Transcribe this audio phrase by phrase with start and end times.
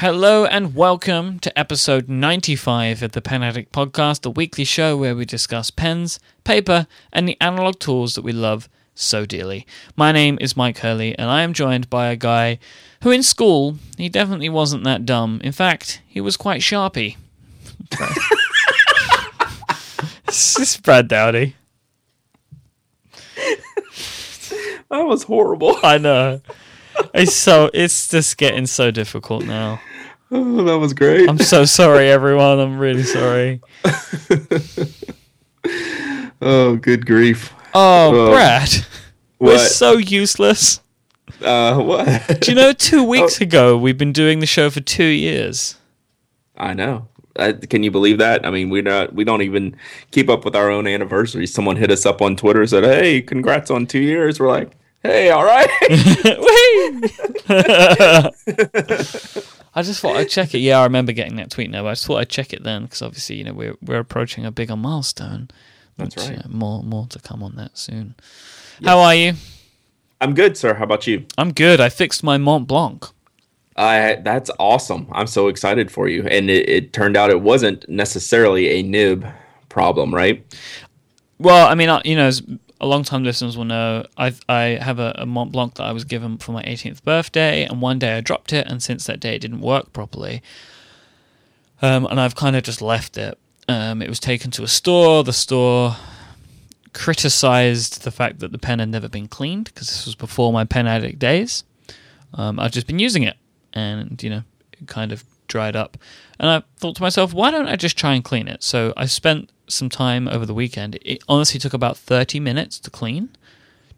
[0.00, 5.14] Hello and welcome to episode 95 of the Pen Addict Podcast, the weekly show where
[5.14, 9.66] we discuss pens, paper, and the analog tools that we love so dearly.
[9.96, 12.58] My name is Myke Hurley, and I am joined by a guy
[13.02, 15.38] who, in school, he definitely wasn't that dumb.
[15.44, 17.18] In fact, he was quite sharpy.
[20.24, 21.56] this is Brad Dowdy.
[24.90, 25.76] That was horrible.
[25.82, 26.40] I know.
[27.12, 29.80] It's so it's just getting so difficult now.
[30.30, 31.28] Oh, that was great.
[31.28, 32.58] I'm so sorry, everyone.
[32.60, 33.60] I'm really sorry.
[36.42, 37.52] oh, good grief.
[37.74, 38.30] Oh, Oh.
[38.32, 38.68] Brad,
[39.38, 40.80] we're so useless.
[41.42, 42.40] Uh, what?
[42.40, 42.72] Do you know?
[42.72, 45.76] Two weeks ago, we've been doing the show for two years.
[46.56, 47.06] I know.
[47.36, 48.44] Uh, can you believe that?
[48.44, 49.14] I mean, we're not.
[49.14, 49.76] We don't even
[50.10, 51.54] keep up with our own anniversaries.
[51.54, 55.30] Someone hit us up on Twitter, said, "Hey, congrats on two years." We're like, "Hey,
[55.30, 55.70] all right."
[59.74, 60.58] I just thought I'd check it.
[60.58, 61.82] Yeah, I remember getting that tweet now.
[61.82, 64.44] But I just thought I'd check it then because obviously, you know, we're we're approaching
[64.44, 65.48] a bigger milestone.
[65.96, 66.44] That's which, right.
[66.44, 68.14] uh, more more to come on that soon.
[68.84, 69.34] How are you?
[70.20, 70.74] I'm good, sir.
[70.74, 71.26] How about you?
[71.38, 71.80] I'm good.
[71.80, 73.06] I fixed my Mont Blanc.
[73.76, 75.06] I that's awesome.
[75.12, 76.26] I'm so excited for you.
[76.26, 79.26] And it, it turned out it wasn't necessarily a nib
[79.68, 80.44] problem, right?
[81.38, 82.42] Well, I mean, you know, as
[82.80, 85.92] a long time listeners will know, I I have a, a Mont Blanc that I
[85.92, 89.20] was given for my 18th birthday, and one day I dropped it, and since that
[89.20, 90.42] day it didn't work properly.
[91.82, 93.38] Um, and I've kind of just left it.
[93.68, 95.24] Um, it was taken to a store.
[95.24, 95.96] The store
[96.92, 100.64] criticized the fact that the pen had never been cleaned because this was before my
[100.64, 101.64] pen addict days.
[102.34, 103.36] Um, I've just been using it,
[103.72, 104.42] and you know,
[104.72, 105.98] it kind of dried up.
[106.38, 108.62] And I thought to myself, why don't I just try and clean it?
[108.62, 110.98] So I spent some time over the weekend.
[111.02, 113.30] It honestly took about 30 minutes to clean,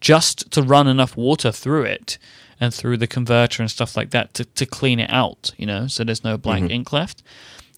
[0.01, 2.17] just to run enough water through it
[2.59, 5.87] and through the converter and stuff like that to, to clean it out, you know,
[5.87, 6.71] so there's no black mm-hmm.
[6.71, 7.23] ink left.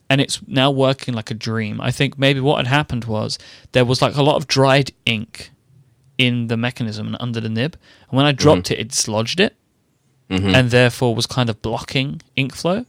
[0.09, 1.81] And it's now working like a dream.
[1.81, 3.39] I think maybe what had happened was
[3.71, 5.49] there was like a lot of dried ink
[6.17, 7.77] in the mechanism and under the nib.
[8.09, 8.37] And when I mm-hmm.
[8.37, 9.55] dropped it, it dislodged it
[10.29, 10.53] mm-hmm.
[10.53, 12.85] and therefore was kind of blocking ink flow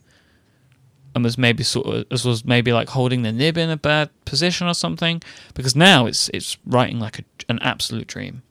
[1.16, 4.68] and was maybe sort of was maybe like holding the nib in a bad position
[4.68, 5.20] or something
[5.54, 8.42] because now it's it's writing like a, an absolute dream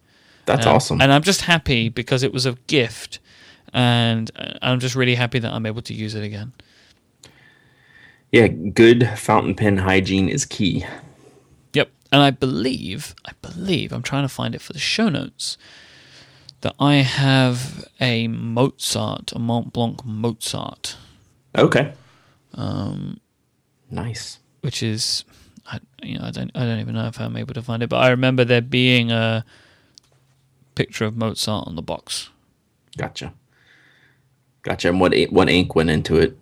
[0.46, 1.00] That's Um, awesome.
[1.02, 3.20] and i'm just happy because it was a gift
[3.72, 6.52] and uh, i'm just really happy that i'm able to use it again
[8.32, 10.86] yeah, good fountain pen hygiene is key.
[11.74, 15.58] yep and i believe i believe i'm trying to find it for the show notes
[16.62, 20.98] that i have a mozart a mont blanc mozart
[21.58, 21.94] Okay.
[22.56, 23.20] Um,
[23.92, 24.40] nice.
[24.62, 25.26] which is
[25.68, 27.90] I, you know I don't I don't even know if I'm able to find it,
[27.90, 29.44] but I remember there being a
[30.76, 32.30] picture of Mozart on the box.
[32.98, 33.34] Gotcha.
[34.62, 34.90] Gotcha.
[34.90, 36.38] And what what ink went into it?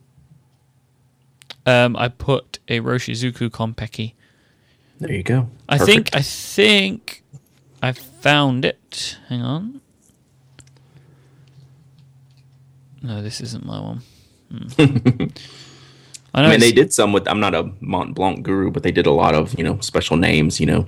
[1.65, 4.13] Um, I put a Iroshizuku Konpeki.
[4.99, 5.49] There you go.
[5.67, 6.09] I Perfect.
[6.11, 7.23] think I think
[7.81, 9.17] I found it.
[9.29, 9.81] Hang on.
[13.01, 14.01] No, this isn't my one.
[14.51, 15.25] Hmm.
[16.33, 17.27] I I mean, they did some with.
[17.27, 20.17] I'm not a Mont Blanc guru, but they did a lot of you know special
[20.17, 20.59] names.
[20.59, 20.85] You know,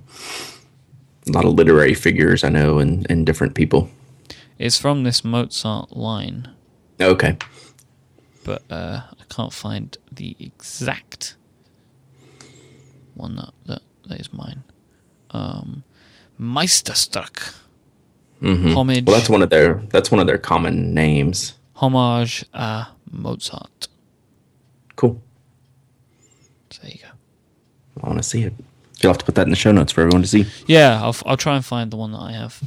[1.28, 3.88] a lot of literary figures I know, and and different people.
[4.58, 6.48] it's from this Mozart line.
[7.00, 7.38] Okay.
[8.46, 11.36] but uh, I can't find the exact
[13.16, 14.64] one that that, that is mine.
[15.32, 15.84] Um,
[16.40, 17.54] Meisterstück.
[18.42, 21.54] Homage, Well, that's one of their that's one of their common names.
[21.76, 23.88] homage à Mozart.
[24.96, 25.20] Cool.
[26.70, 27.10] So there you go.
[28.04, 28.54] I want to see it.
[29.02, 30.46] You'll have to put that in the show notes for everyone to see.
[30.68, 32.62] Yeah, I'll I'll try and find the one that I have.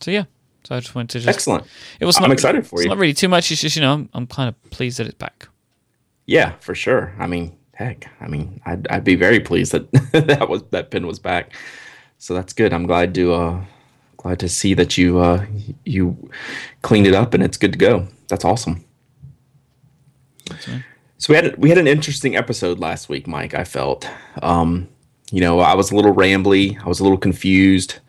[0.00, 0.24] So yeah,
[0.64, 1.28] so I just wanted to just.
[1.28, 1.66] Excellent.
[2.00, 2.88] It was I'm not, excited for it's you.
[2.88, 3.50] not really too much.
[3.50, 5.48] It's just you know I'm, I'm kind of pleased that it's back.
[6.26, 7.12] Yeah, for sure.
[7.18, 11.06] I mean, heck, I mean, I'd, I'd be very pleased that that was that pin
[11.06, 11.52] was back.
[12.18, 12.72] So that's good.
[12.72, 13.64] I'm glad to uh,
[14.16, 15.44] glad to see that you uh,
[15.84, 16.30] you
[16.82, 18.08] cleaned it up and it's good to go.
[18.28, 18.84] That's awesome.
[20.50, 20.84] right.
[21.22, 23.54] So we had we had an interesting episode last week, Myke.
[23.54, 24.10] I felt,
[24.42, 24.88] um,
[25.30, 26.84] you know, I was a little rambly.
[26.84, 28.00] I was a little confused.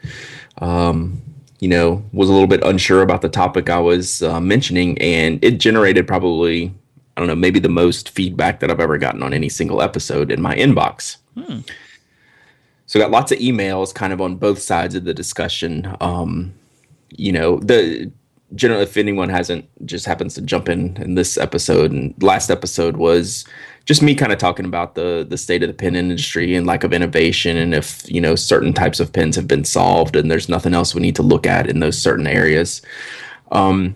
[0.57, 1.21] Um,
[1.59, 5.37] you know, was a little bit unsure about the topic I was uh, mentioning, and
[5.43, 6.73] it generated probably
[7.15, 10.31] I don't know, maybe the most feedback that I've ever gotten on any single episode
[10.31, 11.17] in my inbox.
[12.87, 15.95] So got lots of emails, kind of on both sides of the discussion.
[16.01, 16.55] Um,
[17.11, 18.11] you know, the
[18.55, 22.97] general if anyone hasn't just happens to jump in in this episode and last episode
[22.97, 23.45] was
[23.85, 26.83] just me kind of talking about the the state of the pen industry and lack
[26.83, 30.49] of innovation and if you know certain types of pens have been solved and there's
[30.49, 32.81] nothing else we need to look at in those certain areas
[33.51, 33.95] um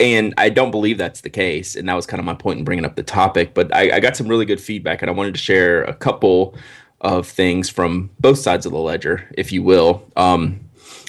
[0.00, 1.76] and I don't believe that's the case.
[1.76, 3.52] And that was kind of my point in bringing up the topic.
[3.52, 6.56] But I, I got some really good feedback, and I wanted to share a couple
[7.02, 10.10] of things from both sides of the ledger, if you will.
[10.16, 10.60] Um,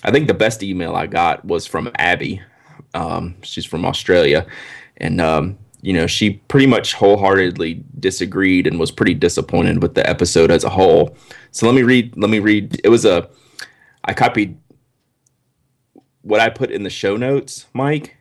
[0.04, 2.42] I think the best email I got was from Abby.
[2.94, 4.46] Um, she's from Australia,
[4.98, 10.08] and um, you know she pretty much wholeheartedly disagreed and was pretty disappointed with the
[10.10, 11.16] episode as a whole.
[11.52, 12.16] So let me read.
[12.18, 12.82] Let me read.
[12.84, 13.30] It was a.
[14.04, 14.58] I copied
[16.22, 18.12] what I put in the show notes, Myke,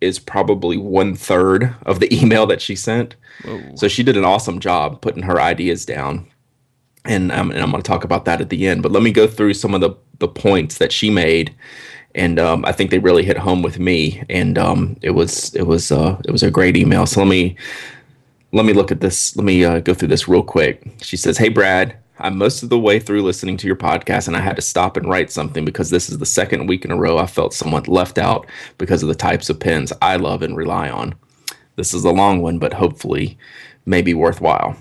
[0.00, 3.16] is probably one third of the email that she sent.
[3.44, 3.74] Whoa.
[3.74, 6.28] So she did an awesome job putting her ideas down.
[7.04, 8.82] And, um, and I'm going to talk about that at the end.
[8.82, 11.54] But let me go through some of the, the points that she made.
[12.16, 14.24] And um, I think they really hit home with me.
[14.28, 17.06] And um, it was it was uh, it was a great email.
[17.06, 17.56] So let me
[18.52, 19.36] let me look at this.
[19.36, 20.82] Let me uh, go through this real quick.
[21.00, 24.36] She says, "Hey Brad, I'm most of the way through listening to your podcast, and
[24.36, 26.96] I had to stop and write something because this is the second week in a
[26.96, 28.46] row I felt somewhat left out
[28.78, 31.14] because of the types of pens I love and rely on.
[31.76, 33.36] This is a long one, but hopefully,
[33.84, 34.76] maybe worthwhile.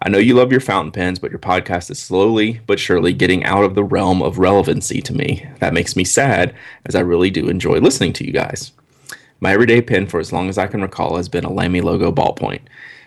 [0.00, 3.44] I know you love your fountain pens, but your podcast is slowly but surely getting
[3.44, 5.44] out of the realm of relevancy to me.
[5.58, 6.54] That makes me sad,
[6.86, 8.70] as I really do enjoy listening to you guys.
[9.40, 12.12] My everyday pen for as long as I can recall has been a Lamy logo
[12.12, 12.60] ballpoint.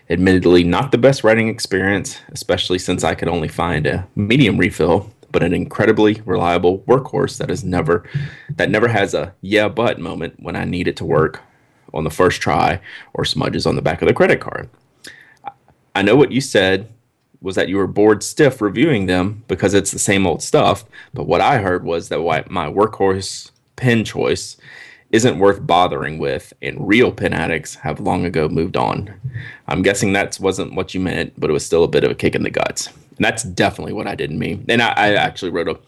[0.09, 5.09] Admittedly, not the best writing experience, especially since I could only find a medium refill,
[5.31, 8.03] but an incredibly reliable workhorse that is never
[8.57, 11.41] that never has a yeah but moment when I need it to work
[11.93, 12.81] on the first try
[13.13, 14.69] or smudges on the back of the credit card.
[15.95, 16.89] I know what you said
[17.41, 21.27] was that you were bored stiff reviewing them because it's the same old stuff, but
[21.27, 24.57] what I heard was that my workhorse pen choice
[25.11, 29.13] isn't worth bothering with, and real pen addicts have long ago moved on.
[29.67, 32.15] I'm guessing that wasn't what you meant, but it was still a bit of a
[32.15, 32.87] kick in the guts.
[32.87, 34.65] And that's definitely what I didn't mean.
[34.69, 35.79] And I, I actually wrote a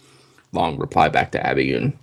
[0.52, 1.98] long reply back to Abby and,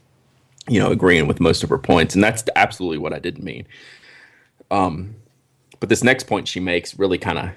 [0.66, 2.14] you know, agreeing with most of her points.
[2.14, 3.66] And that's absolutely what I didn't mean.
[4.70, 5.14] Um,
[5.78, 7.50] but this next point she makes really kind of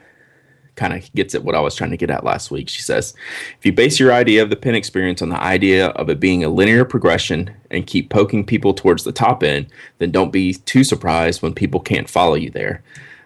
[0.76, 2.70] kind of gets at what I was trying to get at last week.
[2.70, 3.14] She says,
[3.58, 6.44] if you base your idea of the pen experience on the idea of it being
[6.44, 9.68] a linear progression and keep poking people towards the top end,
[10.00, 12.84] then don't be too surprised when people can't follow you there.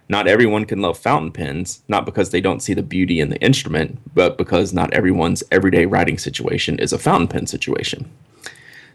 [0.10, 3.42] Not everyone can love fountain pens, not because they don't see the beauty in the
[3.42, 8.10] instrument, but because not everyone's everyday writing situation is a fountain pen situation.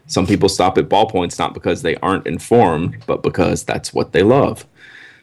[0.07, 4.23] Some people stop at ballpoints not because they aren't informed, but because that's what they
[4.23, 4.65] love.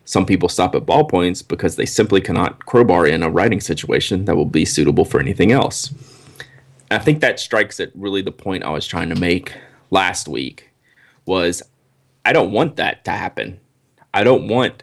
[0.05, 4.37] Some people stop at ballpoints because they simply cannot crowbar in a writing situation that
[4.37, 5.95] will be suitable for anything else.
[6.91, 9.55] I think that strikes at really the point I was trying to make
[9.91, 10.71] last week
[11.27, 11.63] was
[12.25, 13.61] I don't want that to happen.
[14.13, 14.83] I don't want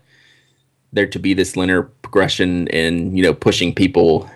[0.94, 4.30] there to be this linear progression in, you know, pushing people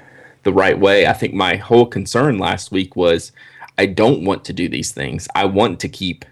[0.44, 1.08] the right way.
[1.08, 3.32] I think my whole concern last week was
[3.78, 5.28] I don't want to do these things.
[5.36, 6.26] I want to keep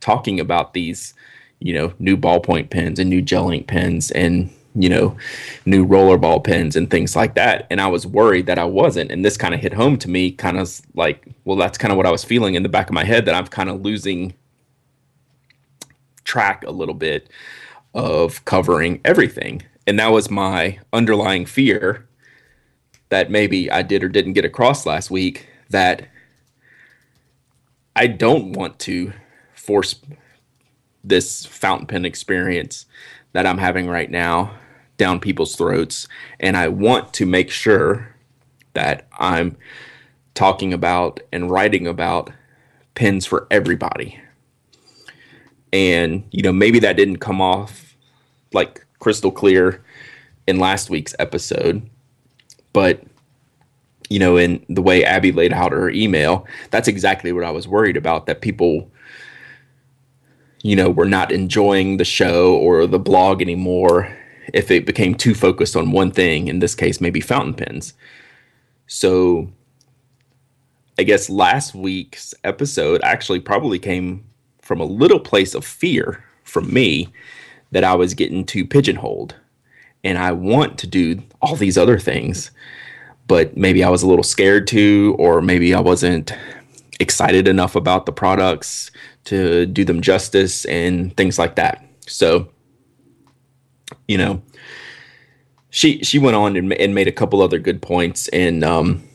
[0.00, 1.14] talking about these
[1.60, 5.16] you know, new ballpoint pens and new gel ink pens and, you know,
[5.66, 7.66] new rollerball pens and things like that.
[7.70, 9.10] And I was worried that I wasn't.
[9.10, 11.96] And this kind of hit home to me, kind of like, well, that's kind of
[11.96, 14.34] what I was feeling in the back of my head that I'm kind of losing
[16.24, 17.28] track a little bit
[17.94, 19.62] of covering everything.
[19.86, 22.06] And that was my underlying fear
[23.08, 26.08] that maybe I did or didn't get across last week that
[27.96, 29.12] I don't want to
[29.52, 29.96] force
[31.02, 32.86] this fountain pen experience
[33.32, 34.52] that I'm having right now
[34.96, 36.08] down people's throats.
[36.38, 38.14] And I want to make sure
[38.74, 39.56] that I'm
[40.34, 42.30] talking about and writing about
[42.94, 44.20] pens for everybody.
[45.72, 47.96] And, you know, maybe that didn't come off
[48.52, 49.82] like crystal clear
[50.46, 51.88] in last week's episode,
[52.72, 53.02] but
[54.10, 57.68] you know, in the way Abby laid out her email, that's exactly what I was
[57.68, 58.90] worried about that people
[60.62, 64.14] you know, were not enjoying the show or the blog anymore
[64.52, 67.94] if it became too focused on one thing, in this case, maybe fountain pens.
[68.86, 69.48] So
[70.98, 74.24] I guess last week's episode actually probably came
[74.60, 77.08] from a little place of fear from me
[77.70, 79.34] that I was getting too pigeonholed.
[80.02, 82.50] And I want to do all these other things,
[83.26, 86.34] but maybe I was a little scared to, or maybe I wasn't
[86.98, 88.90] excited enough about the products
[89.24, 91.84] to do them justice and things like that.
[92.06, 92.48] So,
[94.08, 94.42] you know,
[95.70, 99.08] she she went on and, and made a couple other good points, and um,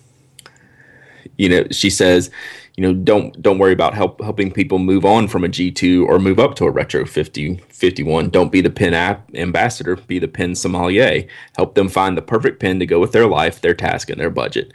[1.38, 2.32] you know, she says,
[2.78, 6.20] you know, don't don't worry about help helping people move on from a G2 or
[6.20, 8.30] move up to a retro 50 51.
[8.30, 11.26] Don't be the pen app ambassador, be the pen sommelier.
[11.56, 14.30] Help them find the perfect pen to go with their life, their task, and their
[14.30, 14.72] budget.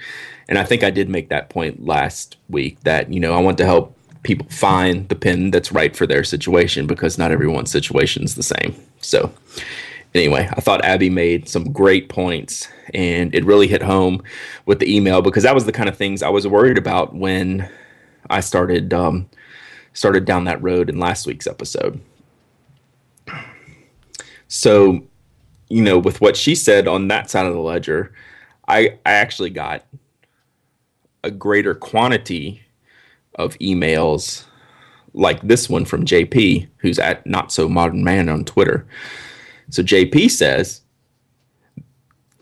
[0.49, 3.59] And I think I did make that point last week that, you know, I want
[3.59, 8.23] to help people find the pen that's right for their situation because not everyone's situation
[8.23, 8.75] is the same.
[9.01, 9.33] So,
[10.15, 14.23] anyway, I thought Abby made some great points and it really hit home
[14.67, 17.69] with the email because that was the kind of things I was worried about when
[18.29, 19.29] I started um,
[19.93, 22.01] started down that road in last week's episode.
[24.49, 25.05] So,
[25.69, 28.13] you know, with what she said on that side of the ledger,
[28.69, 29.85] I I actually got
[31.23, 32.63] a greater quantity
[33.45, 34.45] of emails
[35.13, 38.87] like this one from JP, who's at Not So Modern Man on Twitter.
[39.71, 40.83] So JP says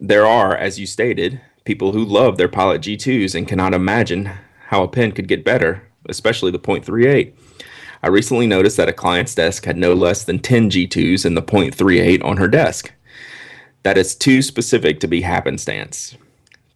[0.00, 4.30] there are, as you stated, people who love their Pilot G2s and cannot imagine
[4.66, 7.32] how a pen could get better, especially the .38.
[8.02, 11.42] I recently noticed that a client's desk had no less than 10 G2s and the
[11.42, 12.92] .38 on her desk.
[13.82, 16.16] That is too specific to be happenstance.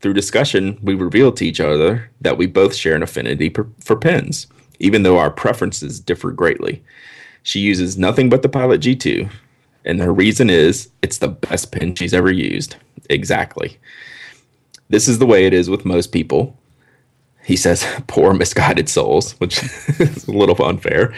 [0.03, 3.95] Through discussion, we revealed to each other that we both share an affinity for, for
[3.95, 4.49] pens,
[4.81, 6.83] even though our preferences differ greatly.
[7.45, 9.31] She uses nothing but the Pilot G2,
[9.85, 12.75] and her reason is it's the best pen she's ever used.
[13.11, 13.79] Exactly.
[14.89, 16.59] This is the way it is with most people.
[17.45, 19.63] He says, poor misguided souls, which
[20.01, 21.15] is a little unfair.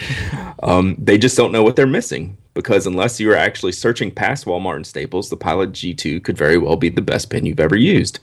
[0.63, 4.47] Um, they just don't know what they're missing because unless you are actually searching past
[4.47, 7.77] Walmart and Staples, the Pilot G2 could very well be the best pen you've ever
[7.77, 8.21] used.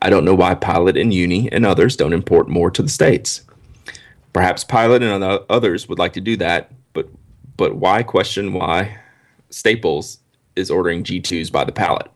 [0.00, 3.42] I don't know why Pilot and Uni and others don't import more to the States.
[4.32, 7.08] Perhaps Pilot and others would like to do that, but
[7.56, 8.98] but why question why
[9.50, 10.18] Staples
[10.56, 12.08] is ordering G2s by the pallet?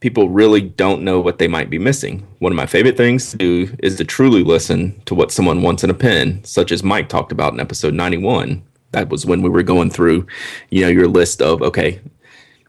[0.00, 2.26] People really don't know what they might be missing.
[2.38, 5.82] One of my favorite things to do is to truly listen to what someone wants
[5.82, 8.62] in a pen, such as Myke talked about in episode 91
[8.96, 10.26] that was when we were going through,
[10.70, 12.00] you know, your list of okay,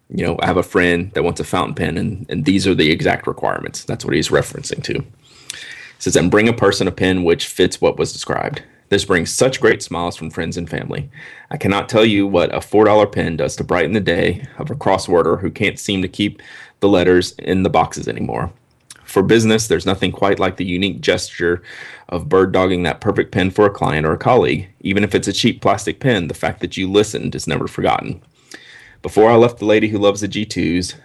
[0.10, 2.75] you know, I have a friend that wants a fountain pen, and and these are
[2.75, 3.86] the exact requirements.
[3.86, 4.96] That's what he's referencing to.
[4.96, 8.62] It says, and bring a person a pen which fits what was described.
[8.89, 11.10] This brings such great smiles from friends and family.
[11.50, 14.75] I cannot tell you what a $4 pen does to brighten the day of a
[14.75, 16.41] crossworder who can't seem to keep
[16.79, 18.53] the letters in the boxes anymore.
[19.07, 21.63] For business, there's nothing quite like the unique gesture
[22.09, 24.67] of bird dogging that perfect pen for a client or a colleague.
[24.81, 28.21] Even if it's a cheap plastic pen, the fact that you listened is never forgotten.
[29.01, 30.95] Before I left the lady who loves the G2s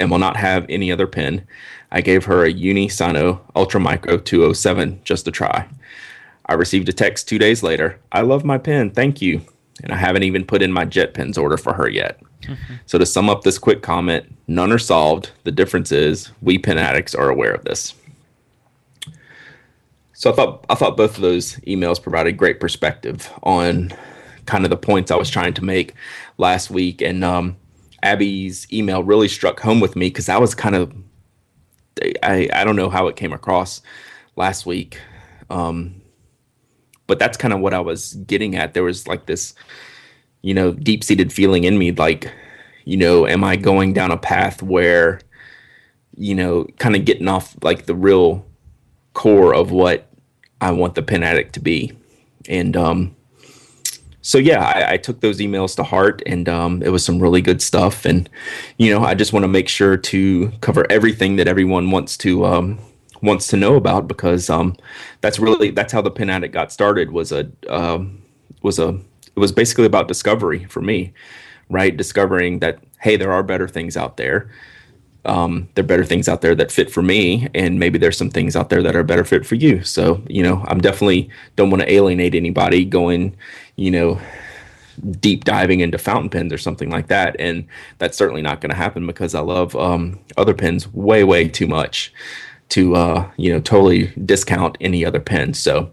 [0.00, 1.46] and will not have any other pen,
[1.92, 5.68] I gave her a Uni Signo Ultra Micro 207 just to try.
[6.46, 8.00] I received a text two days later.
[8.10, 9.42] I love my pen, thank you.
[9.82, 12.20] And I haven't even put in my jet JetPens order for her yet.
[12.42, 12.74] Mm-hmm.
[12.86, 15.30] So to sum up this quick comment, none are solved.
[15.44, 17.94] The difference is we pen addicts are aware of this.
[20.12, 23.92] So I thought I thought both of those emails provided great perspective on
[24.46, 25.94] kind of the points I was trying to make
[26.38, 27.56] last week, and um,
[28.02, 30.92] Abby's email really struck home with me because I was kind of
[32.22, 33.82] I I don't know how it came across
[34.36, 35.00] last week,
[35.50, 36.01] um,
[37.06, 38.74] but that's kind of what I was getting at.
[38.74, 39.54] There was like this
[40.42, 42.30] you know, deep seated feeling in me like,
[42.84, 45.20] you know, am I going down a path where,
[46.16, 48.44] you know, kind of getting off like the real
[49.14, 50.08] core of what
[50.60, 51.96] I want the pen addict to be.
[52.48, 53.16] And um
[54.24, 57.40] so yeah, I, I took those emails to heart and um it was some really
[57.40, 58.04] good stuff.
[58.04, 58.28] And,
[58.78, 62.44] you know, I just want to make sure to cover everything that everyone wants to
[62.44, 62.78] um
[63.22, 64.74] wants to know about because um
[65.20, 68.22] that's really that's how the pen addict got started was a um
[68.62, 68.88] was a
[69.34, 71.12] it was basically about discovery for me,
[71.70, 71.96] right?
[71.96, 74.50] Discovering that hey, there are better things out there.
[75.24, 78.30] Um, there are better things out there that fit for me, and maybe there's some
[78.30, 79.82] things out there that are better fit for you.
[79.84, 83.36] So you know, I'm definitely don't want to alienate anybody going,
[83.76, 84.20] you know,
[85.20, 87.36] deep diving into fountain pens or something like that.
[87.38, 87.66] And
[87.98, 91.66] that's certainly not going to happen because I love um, other pens way, way too
[91.66, 92.12] much
[92.72, 95.54] to uh, you know totally discount any other pen.
[95.54, 95.90] So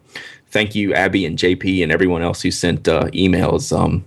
[0.47, 3.77] thank you, Abby and JP and everyone else who sent uh, emails.
[3.77, 4.05] Um,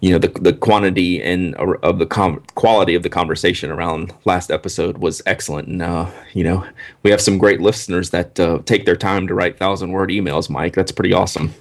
[0.00, 4.14] you know, the the quantity and uh, of the com- quality of the conversation around
[4.24, 6.64] last episode was excellent, and uh, you know,
[7.02, 10.48] we have some great listeners that uh, take their time to write thousand word emails.
[10.48, 11.52] Myke, that's pretty awesome.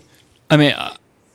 [0.51, 0.75] I mean,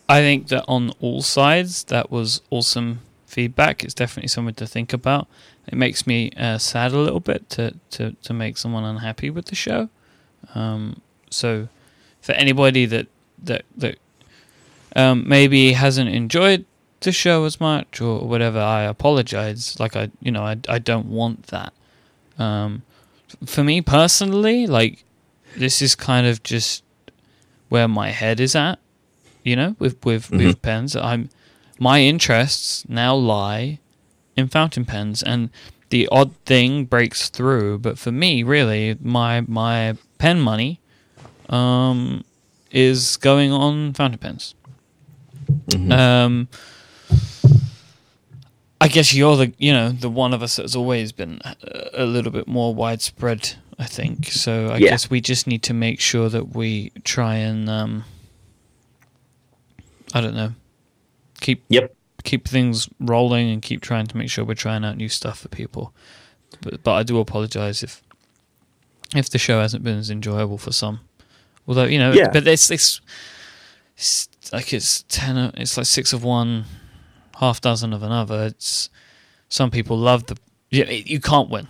[0.09, 3.01] I think that on all sides, that was awesome
[3.33, 3.83] feedback.
[3.83, 5.27] It's definitely something to think about.
[5.67, 9.47] It makes me uh, sad a little bit to, to, to make someone unhappy with
[9.47, 9.89] the show.
[10.55, 11.69] Um, so
[12.21, 13.07] for anybody that
[13.43, 13.99] that that
[14.95, 16.65] um, maybe hasn't enjoyed
[17.01, 19.79] the show as much or whatever, I apologize.
[19.81, 21.73] Like I, you know, I I don't want that.
[22.39, 22.83] Um,
[23.47, 25.05] for me personally, like
[25.57, 26.85] this is kind of just
[27.69, 28.79] where my head is at.
[29.43, 30.47] You know, with with mm-hmm.
[30.47, 31.31] with pens, I'm
[31.83, 33.81] my interests now lie
[34.37, 35.51] in fountain pens, and
[35.91, 37.79] the odd thing breaks through.
[37.79, 40.79] But for me, really, my my pen money
[41.49, 42.23] um,
[42.71, 44.55] is going on fountain pens.
[45.71, 45.91] Mm-hmm.
[45.91, 46.49] Um,
[48.81, 51.41] I guess you're the you know the one of us that's always been
[51.95, 53.55] a, little bit more widespread.
[53.77, 54.69] I think so.
[54.69, 54.91] I Yeah.
[54.91, 58.05] guess we just need to make sure that we try and um,
[60.15, 60.53] I don't know
[61.43, 61.95] keep Yep.
[62.25, 65.49] keep things rolling and keep trying to make sure we're trying out new stuff for
[65.49, 65.93] people.
[66.63, 68.03] But, but I do apologize if
[69.15, 71.01] if the show hasn't been as enjoyable for some.
[71.67, 72.31] Although you know, Yeah.
[72.33, 73.01] but it's, it's
[73.97, 75.37] it's like it's ten.
[75.57, 76.65] It's like six of one,
[77.39, 78.45] half dozen of another.
[78.47, 78.89] It's
[79.49, 80.37] some people love the.
[80.71, 81.69] Yeah, you can't win.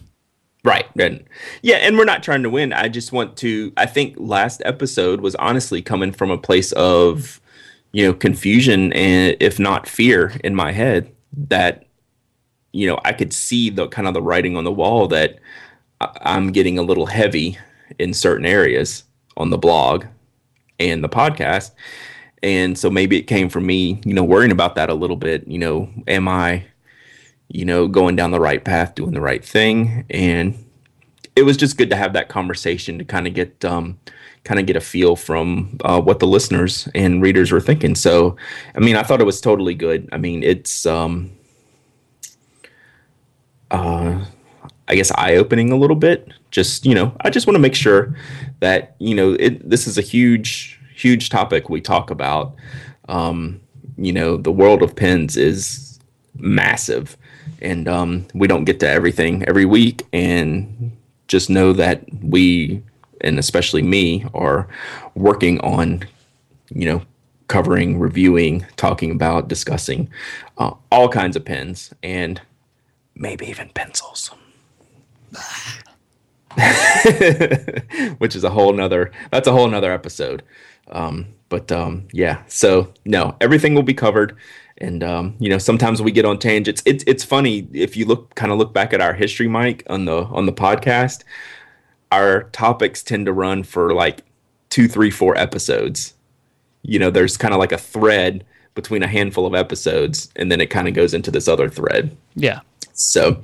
[0.64, 0.86] Right.
[0.96, 1.24] And
[1.62, 2.72] yeah, and we're not trying to win.
[2.72, 7.40] I just want to I think last episode was honestly coming from a place of
[7.92, 11.10] you know, confusion and if not fear in my head
[11.48, 11.86] that
[12.72, 15.38] you know, I could see the kind of the writing on the wall that
[16.00, 17.58] I'm getting a little heavy
[17.98, 19.04] in certain areas
[19.36, 20.06] on the blog
[20.80, 21.72] and the podcast.
[22.42, 25.46] And so maybe it came from me, you know, worrying about that a little bit.
[25.46, 26.64] You know, am I,
[27.48, 30.04] you know, going down the right path, doing the right thing?
[30.10, 30.64] And
[31.36, 33.98] it was just good to have that conversation to kind of get, um,
[34.44, 37.94] kind of get a feel from uh, what the listeners and readers were thinking.
[37.94, 38.36] So,
[38.74, 40.08] I mean, I thought it was totally good.
[40.12, 41.30] I mean, it's, um,
[43.70, 44.24] uh,
[44.88, 46.28] I guess eye opening a little bit.
[46.50, 48.14] Just you know, I just want to make sure
[48.60, 52.54] that you know it, this is a huge, huge topic we talk about.
[53.08, 53.60] Um,
[53.96, 55.98] you know, the world of pens is
[56.36, 57.16] massive,
[57.62, 60.06] and um, we don't get to everything every week.
[60.12, 60.92] And
[61.26, 62.82] just know that we,
[63.22, 64.68] and especially me, are
[65.14, 66.04] working on
[66.70, 67.02] you know
[67.48, 70.08] covering, reviewing, talking about, discussing
[70.56, 72.40] uh, all kinds of pens and
[73.14, 74.30] maybe even pencils.
[78.18, 80.42] Which is a whole nother that's a whole nother episode.
[80.90, 84.36] Um, but um, yeah, so no, everything will be covered.
[84.78, 86.82] And um, you know, sometimes we get on tangents.
[86.86, 90.06] It's it's funny if you look kind of look back at our history, Myke, on
[90.06, 91.24] the on the podcast.
[92.12, 94.22] Our topics tend to run for like
[94.70, 96.14] two, three, four episodes.
[96.82, 98.44] You know, there's kind of like a thread
[98.74, 102.16] between a handful of episodes, and then it kind of goes into this other thread.
[102.34, 102.60] Yeah,
[102.94, 103.42] So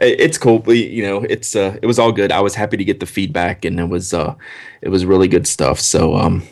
[0.00, 0.60] it's cool.
[0.60, 2.32] We, you know, it's uh, it was all good.
[2.32, 4.34] I was happy to get the feedback, and it was uh,
[4.82, 5.80] it was really good stuff.
[5.80, 6.42] So um,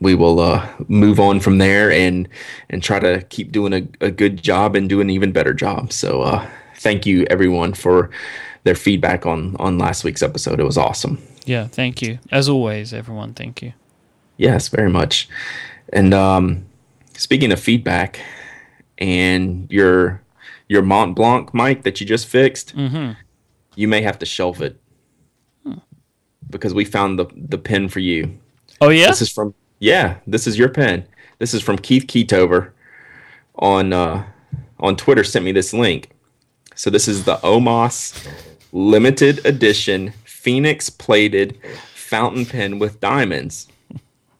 [0.00, 2.28] we will uh, move on from there and
[2.70, 5.92] and try to keep doing a, a good job and do an even better job.
[5.92, 8.10] So uh, thank you everyone for
[8.68, 10.60] their feedback on on last week's episode.
[10.60, 11.16] It was awesome.
[11.46, 11.66] yeah.
[11.68, 13.32] Thank you, as always, everyone.
[13.32, 13.72] Thank you.
[14.36, 15.26] Yes, very much.
[15.92, 16.66] And um,
[17.16, 18.20] speaking of feedback,
[18.98, 20.20] and your
[20.68, 23.12] your Mont Blanc Myke that you just fixed, Mm-hmm.
[23.74, 24.76] you may have to shelve it
[26.50, 28.38] because we found the the pen for you.
[28.80, 31.06] Oh yeah, This is from yeah, this is your pen.
[31.38, 32.72] This is from Keith Keetover
[33.54, 34.24] on uh,
[34.78, 35.24] on Twitter.
[35.24, 36.10] Sent me this link.
[36.74, 38.12] So this is the Omas
[38.72, 41.58] limited edition Phoenix plated
[41.94, 43.68] fountain pen with diamonds,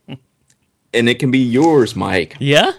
[0.07, 2.73] and it can be yours, Myke, yeah.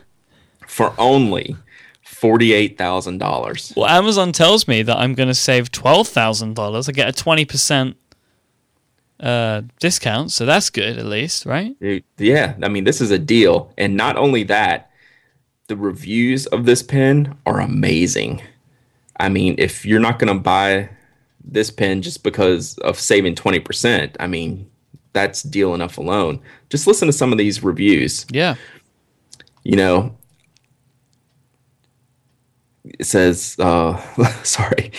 [0.68, 1.56] for only
[2.02, 3.74] forty eight thousand dollars.
[3.76, 6.90] Well, Amazon tells me that I'm going to save twelve thousand dollars.
[6.90, 7.98] I get a twenty percent
[9.20, 11.76] uh, discount, so that's good at least, right?
[12.18, 14.92] Yeah, I mean this is a deal, and not only that,
[15.68, 18.42] the reviews of this pen are amazing.
[19.20, 20.90] I mean, if you're not going to buy
[21.52, 24.70] this pen just because of saving twenty percent, I mean
[25.14, 26.40] that's deal enough alone.
[26.70, 28.26] Just listen to some of these reviews.
[28.32, 28.56] Yeah.
[29.64, 30.18] You know,
[32.84, 33.98] it says, uh,
[34.44, 34.92] sorry,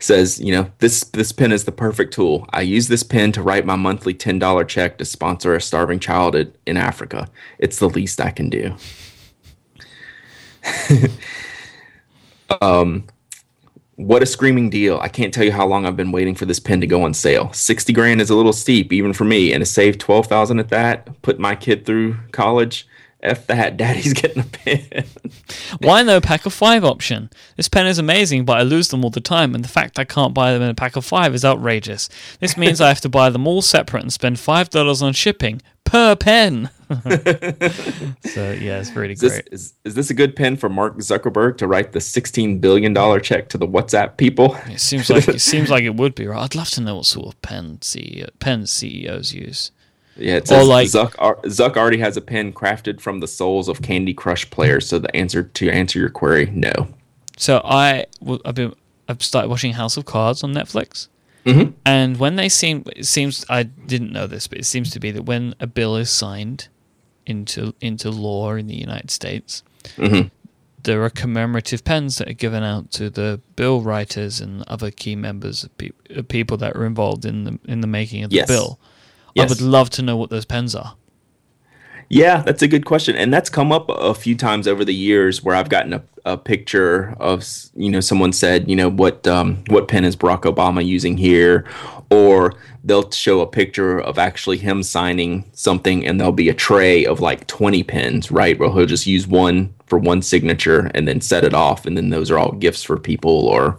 [0.00, 2.46] says, you know, this this pen is the perfect tool.
[2.50, 6.00] I use this pen to write my monthly ten dollar check to sponsor a starving
[6.00, 7.28] child in Africa.
[7.58, 8.76] It's the least I can do.
[12.60, 13.06] um,
[13.98, 15.00] what a screaming deal!
[15.00, 17.14] I can't tell you how long I've been waiting for this pen to go on
[17.14, 17.52] sale.
[17.52, 20.68] Sixty grand is a little steep, even for me, and to save twelve thousand at
[20.68, 22.86] that, put my kid through college.
[23.20, 25.04] F that, daddy's getting a pen.
[25.80, 27.28] Why no pack of five option?
[27.56, 30.04] This pen is amazing, but I lose them all the time, and the fact I
[30.04, 32.08] can't buy them in a pack of five is outrageous.
[32.38, 35.60] This means I have to buy them all separate and spend five dollars on shipping
[35.82, 36.70] per pen.
[38.24, 39.48] so yeah, it's really Is this, great.
[39.52, 43.48] is, is this a good pen for Mark Zuckerberg to write the $16 billion check
[43.50, 44.56] to the WhatsApp people?
[44.66, 46.42] It seems like it seems like it would be right.
[46.42, 49.70] I'd love to know what sort of pen CEO, pen CEOs use.
[50.16, 51.12] Yeah, it says like- Zuck,
[51.44, 54.88] Zuck already has a pen crafted from the souls of Candy Crush players.
[54.88, 56.88] So the answer to answer your query, no.
[57.36, 58.06] So I
[58.44, 58.74] I've been
[59.08, 61.08] I've started watching House of Cards on Netflix,
[61.46, 61.72] Mhm.
[61.86, 65.12] And when they seem, it seems I didn't know this, but it seems to be
[65.12, 66.66] that when a bill is signed
[67.28, 69.62] into into law in the United States,
[69.96, 70.30] Mhm.
[70.82, 75.14] there are commemorative pens that are given out to the bill writers and other key
[75.16, 75.90] members of, pe-
[76.28, 78.48] people that are involved in the in the making of the Yes.
[78.48, 78.78] bill.
[79.34, 79.50] Yes.
[79.50, 80.94] I would love to know what those pens are.
[82.10, 85.44] Yeah, that's a good question, and that's come up a few times over the years
[85.44, 89.64] where I've gotten a, a picture of you know someone said you know what um,
[89.68, 91.64] what pen is Barack Obama using here,
[92.10, 97.06] or they'll show a picture of actually him signing something, and there'll be a tray
[97.06, 98.58] of like twenty pens, right?
[98.58, 102.10] Where he'll just use one for one signature and then set it off, and then
[102.10, 103.78] those are all gifts for people or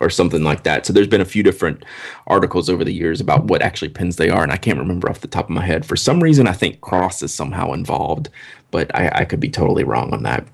[0.00, 0.86] or something like that.
[0.86, 1.84] So there's been a few different
[2.26, 5.20] articles over the years about what actually pins they are, and I can't remember off
[5.20, 5.86] the top of my head.
[5.86, 8.28] For some reason, I think cross is somehow involved,
[8.70, 10.46] but I, I could be totally wrong on that.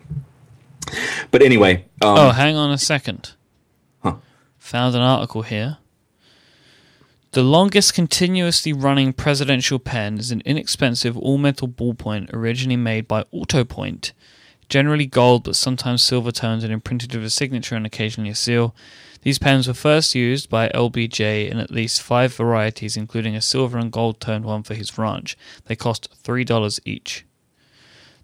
[1.31, 3.33] But anyway, um, oh, hang on a second.
[4.03, 4.17] Huh.
[4.59, 5.79] Found an article here.
[7.33, 13.25] The longest continuously running presidential pen is an inexpensive all metal ballpoint originally made by
[13.35, 14.13] Autopoint.
[14.69, 18.73] Generally gold, but sometimes silver toned and imprinted with a signature and occasionally a seal.
[19.23, 23.79] These pens were first used by LBJ in at least five varieties, including a silver
[23.79, 25.37] and gold toned one for his ranch.
[25.65, 27.27] They cost $3 each.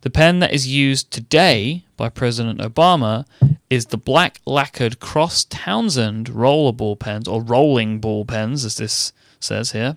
[0.03, 3.27] The pen that is used today by President Obama
[3.69, 9.73] is the black lacquered Cross Townsend rollerball pens, or rolling ball pens, as this says
[9.73, 9.97] here.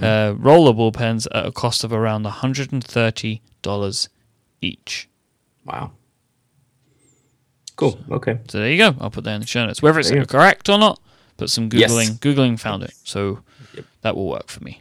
[0.00, 4.08] Uh, rollerball pens at a cost of around $130
[4.60, 5.08] each.
[5.66, 5.90] wow,
[7.76, 7.98] cool.
[8.10, 8.94] Okay, So there you go.
[9.00, 9.82] I'll put that in the show notes.
[9.82, 10.98] Whether it's correct or not,
[11.36, 11.92] but some Yes.
[11.92, 12.94] Googling Googling found it.
[13.04, 13.40] So
[14.00, 14.80] that will work for me.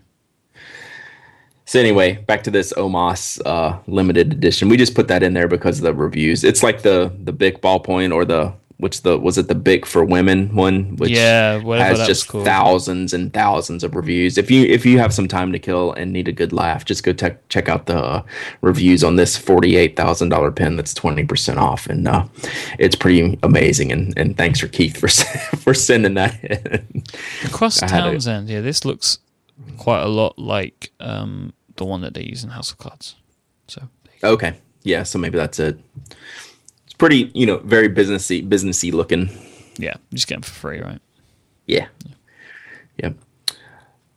[1.72, 4.68] So anyway, back to this Omas uh, limited edition.
[4.68, 6.44] We just put that in there because of the reviews.
[6.44, 10.04] It's like the the Bic ballpoint or the which the was it the Bic for
[10.04, 12.44] women one, which Yeah, has just called.
[12.44, 14.38] thousands and thousands of reviews.
[14.38, 17.06] If you if you have some time to kill and need a good laugh, just
[17.06, 18.24] go te- check out the uh,
[18.60, 22.26] reviews on this forty eight thousand dollar pen that's twenty percent off, and uh,
[22.80, 23.94] it's pretty amazing.
[23.94, 25.08] And and thanks for Keith for
[25.56, 26.38] for sending that.
[26.44, 27.04] in.
[27.54, 28.02] Cross I had.
[28.02, 28.50] Townsend.
[28.50, 29.20] Yeah, this looks
[29.78, 33.16] quite a lot like um, the one that they use in House of Cards.
[33.68, 33.88] So
[34.24, 34.56] Okay.
[34.84, 35.80] Yeah, so maybe that's it.
[36.86, 39.30] It's pretty, you know, very businessy businessy looking.
[39.78, 41.00] yeah, just get them for free, right?
[41.66, 41.88] Yeah.
[42.98, 43.12] yeah.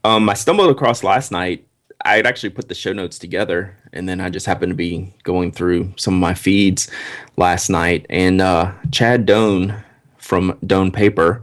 [0.04, 1.66] Um I stumbled across last night.
[2.04, 5.14] I had actually put the show notes together and then I just happened to be
[5.22, 6.90] going through some of my feeds
[7.36, 9.82] last night and uh Chad Doane
[10.18, 11.42] from Doane Paper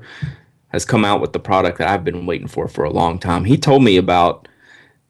[0.70, 3.44] has come out with the product that I've been waiting for for a long time.
[3.46, 4.48] He told me about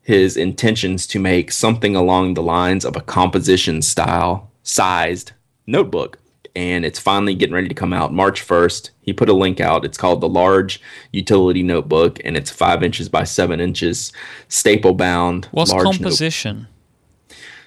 [0.04, 5.32] his intentions to make something along the lines of a composition style sized
[5.68, 6.18] notebook.
[6.56, 8.90] And it's finally getting ready to come out March 1st.
[9.02, 9.86] He put a link out.
[9.86, 10.82] It's called the Large
[11.14, 14.12] Utility Notebook, and it's five inches by seven inches,
[14.50, 15.46] staple bound.
[15.52, 16.68] What's composition?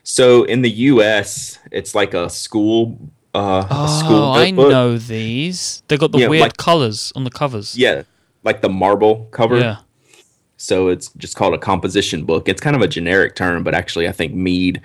[0.02, 2.98] So in the U.S., it's like a school.
[3.32, 5.82] Uh, Oh, I know these.
[5.88, 7.76] They got the Yeah, weird like- colors on the covers.
[7.76, 8.02] Yeah,
[8.44, 9.58] like the marble cover.
[9.58, 9.76] Yeah.
[10.64, 12.48] So it's just called a composition book.
[12.48, 14.80] It's kind of a generic term, but actually, I think Mead,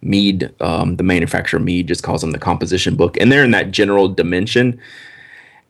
[0.00, 3.72] Mead, um, the manufacturer Mead, just calls them the composition book, and they're in that
[3.72, 4.80] general dimension,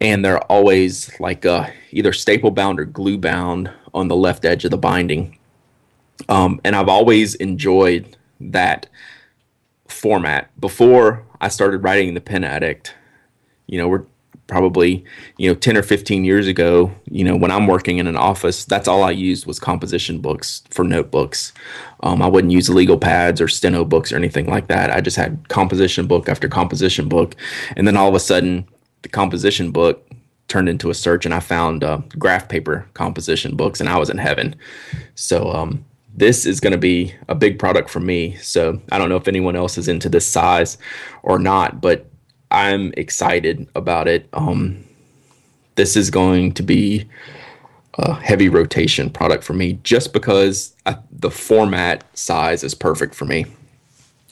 [0.01, 4.65] and they're always like uh, either staple bound or glue bound on the left edge
[4.67, 5.39] of the binding.
[6.29, 8.87] Um, and I've always enjoyed that
[9.89, 10.51] format.
[10.61, 12.95] Before I started writing the Pen Addict,
[13.67, 14.05] you know, we're
[14.47, 15.05] probably
[15.39, 18.65] you know 10 or 15 years ago you know when i'm working in an office
[18.65, 21.53] that's all i used was composition books for notebooks.
[22.01, 24.91] Um, i wouldn't use legal pads or steno books or anything like that.
[24.91, 27.35] I just had composition book after composition book.
[27.77, 28.69] And then all of a sudden
[29.03, 30.07] the composition book
[30.49, 34.11] turned into a search and i found uh, graph paper composition books and i was
[34.11, 34.55] in heaven.
[35.15, 38.37] So um, this is going to be a big product for me.
[38.37, 40.79] So I don't know if anyone else is into this size
[41.23, 42.09] or not, but
[42.55, 44.29] I'm excited about it.
[44.33, 44.85] Um,
[45.75, 47.09] this is going to be
[47.95, 53.25] a heavy rotation product for me just because I, the format size is perfect for
[53.25, 53.47] me.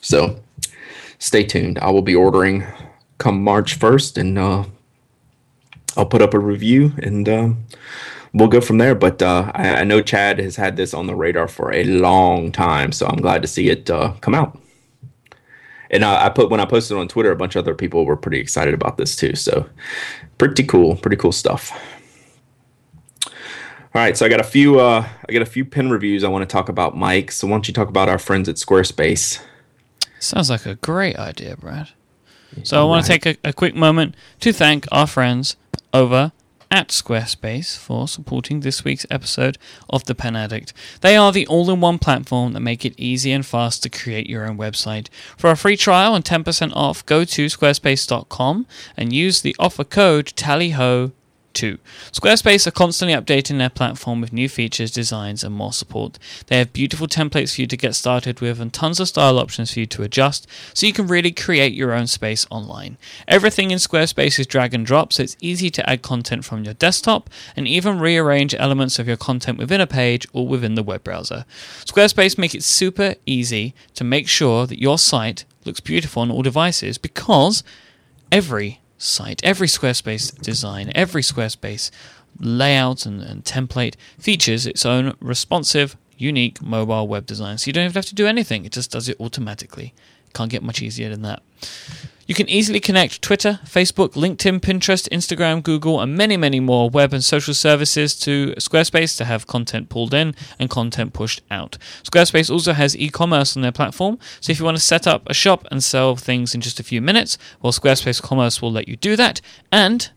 [0.01, 0.41] So
[1.19, 1.81] stay tuned.
[1.81, 2.65] I will be ordering
[3.19, 4.65] come March 1st and uh,
[5.97, 7.65] I'll put up a review and um,
[8.33, 8.95] we'll go from there.
[8.95, 12.53] But uh, I, I know Chad has had this on the radar for a long
[12.53, 14.59] time, so I'm glad to see it uh, come out.
[15.93, 18.17] And uh, I put when I posted on Twitter, a bunch of other people were
[18.17, 19.37] pretty excited about this too.
[19.37, 19.69] So
[20.39, 21.71] pretty cool, pretty cool stuff.
[23.95, 26.29] All right, so I got a few uh, I got a few pin reviews I
[26.29, 27.31] want to talk about, Myke.
[27.31, 29.43] So why don't you talk about our friends at Squarespace?
[30.19, 31.91] Sounds like a great idea, Brad.
[32.63, 35.57] So I want to take a, a quick moment to thank our friends
[35.93, 36.33] over
[36.73, 39.59] at Squarespace for supporting this week's episode
[39.91, 40.73] of The Pen Addict.
[41.03, 44.27] They are the all in one platform that make it easy and fast to create
[44.29, 45.09] your own website.
[45.37, 50.29] For a free trial and 10% off, go to squarespace.com and use the offer code
[50.35, 51.13] TALLYHO
[51.55, 51.79] 2.
[52.13, 56.19] Squarespace are constantly updating their platform with new features, designs, and more support.
[56.47, 59.73] They have beautiful templates for you to get started with and tons of style options
[59.73, 62.99] for you to adjust so you can really create your own space online.
[63.27, 66.75] Everything in Squarespace is drag and drop, so it's easy to add content from your
[66.75, 71.05] desktop and even rearrange elements of your content within a page or within the web
[71.05, 71.45] browser.
[71.85, 76.43] Squarespace make it super easy to make sure that your site looks beautiful on all
[76.43, 77.63] devices because
[78.31, 81.91] every site, every Squarespace design, every Squarespace
[82.39, 87.59] layout and, and, template features its own responsive, unique mobile web design.
[87.59, 89.93] So you don't even have to do anything, it just does it automatically.
[90.33, 91.43] Can't get much easier than that.
[92.33, 97.13] You can easily connect Twitter, Facebook, LinkedIn, Pinterest, Instagram, Google, and many, many more web
[97.13, 101.77] and social services to Squarespace to have content pulled in and content pushed out.
[102.05, 105.29] Squarespace also has e commerce on their platform, so if you want to set up
[105.29, 108.89] a shop and sell things in just a few minutes, well, Squarespace Commerce will let
[108.89, 110.11] you do that, and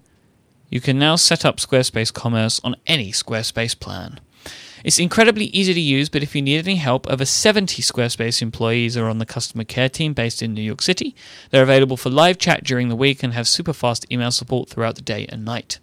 [0.69, 4.21] you can now set up Squarespace Commerce on any Squarespace plan.
[4.85, 8.95] It's incredibly easy to use, but if you need any help, over 70 Squarespace employees
[8.95, 11.15] are on the customer care team based in New York City.
[11.49, 14.93] They're available for live chat during the week and have super fast email support throughout
[14.93, 15.79] the day and night.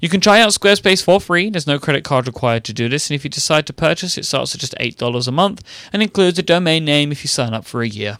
[0.00, 1.50] You can try out Squarespace for free.
[1.50, 4.24] There's no credit card required to do this, and if you decide to purchase, it
[4.24, 7.66] starts at just $8 a month and includes a domain name if you sign up
[7.66, 8.16] for a year.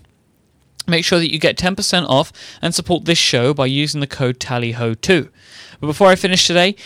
[0.87, 2.31] Make sure that you get 10% off
[2.61, 5.31] and support this show by using the code TALLYHO2.
[5.81, 6.77] But before I finish today,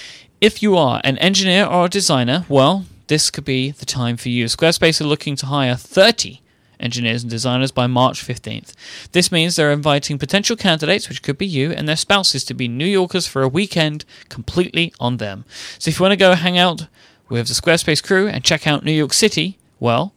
[0.40, 4.28] if you are an engineer or a designer, well, this could be the time for
[4.28, 4.46] you.
[4.46, 6.40] Squarespace are looking to hire 30
[6.80, 8.74] engineers and designers by March 15th.
[9.12, 12.68] This means they're inviting potential candidates, which could be you, and their spouses to be
[12.68, 15.44] New Yorkers for a weekend completely on them.
[15.78, 16.88] So if you want to go hang out
[17.28, 20.14] with the Squarespace crew and check out New York City, well,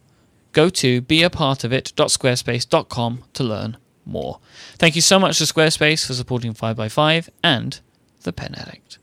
[0.52, 4.40] go to beapartofit.squarespace.com to learn more.
[4.76, 7.80] Thank you so much to Squarespace for supporting 5x5 and
[8.22, 8.98] the Pen Addict.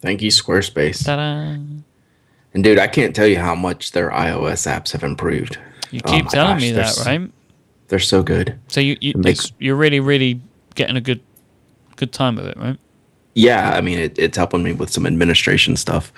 [0.00, 1.04] Thank you, Squarespace.
[1.04, 1.56] Ta-da.
[2.58, 5.56] And dude, I can't tell you how much their iOS apps have improved.
[5.92, 7.30] You keep oh telling gosh, me that, right?
[7.86, 8.58] They're so good.
[8.66, 10.40] So you, you makes, you're really really
[10.74, 11.20] getting a good
[11.94, 12.76] good time of it, right?
[13.34, 16.12] Yeah, I mean it, it's helping me with some administration stuff.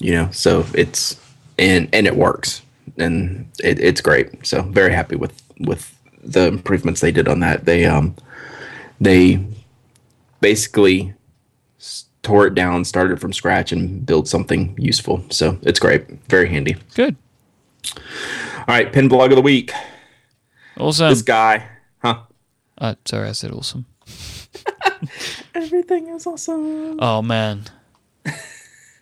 [0.00, 1.20] You know, so it's
[1.56, 2.60] and and it works
[2.98, 4.44] and it, it's great.
[4.44, 7.64] So very happy with with the improvements they did on that.
[7.64, 8.16] They um
[9.00, 9.38] they
[10.40, 11.14] basically
[12.24, 15.22] tore it down, started from scratch, and built something useful.
[15.30, 16.76] So it's great, very handy.
[16.94, 17.16] Good.
[17.96, 19.72] All right, pin blog of the week.
[20.76, 21.10] Awesome.
[21.10, 21.68] This guy,
[22.02, 22.20] huh?
[22.78, 23.86] Uh, sorry, I said awesome.
[25.54, 26.98] Everything is awesome.
[27.00, 27.64] Oh man,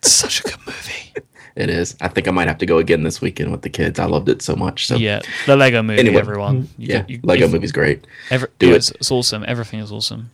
[0.01, 1.13] such a good movie.
[1.55, 1.95] It is.
[2.01, 3.99] I think I might have to go again this weekend with the kids.
[3.99, 4.87] I loved it so much.
[4.87, 5.99] So yeah, the Lego movie.
[5.99, 6.67] Anyway, everyone.
[6.79, 8.07] You yeah, you, Lego movie's great.
[8.31, 8.77] Every, Do yeah, it.
[8.77, 9.45] It's, it's awesome.
[9.47, 10.31] Everything is awesome.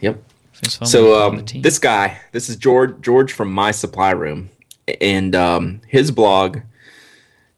[0.00, 0.20] Yep.
[0.62, 4.50] So um, this guy, this is George George from My Supply Room,
[5.00, 6.60] and um, his blog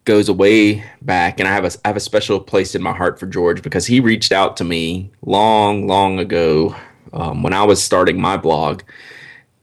[0.05, 3.21] goes way back, and I have a I have a special place in my heart
[3.21, 6.75] for George because he reached out to me long, long ago
[7.13, 8.83] um, when I was starting my blog,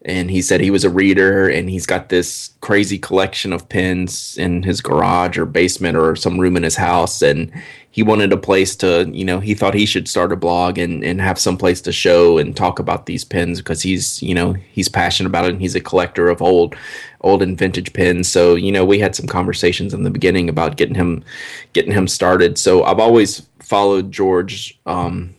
[0.06, 4.38] and he said he was a reader and he's got this crazy collection of pens
[4.38, 7.24] in his garage or basement or some room in his house.
[7.24, 7.52] And
[7.96, 11.02] he wanted a place to you know he thought he should start a blog and,
[11.02, 14.52] and have some place to show and talk about these pins because he's you know
[14.52, 16.76] he's passionate about it and he's a collector of old
[17.22, 18.28] old and vintage pins.
[18.28, 21.24] so you know we had some conversations in the beginning about getting him
[21.72, 22.58] getting him started.
[22.58, 25.34] So i've always followed george um,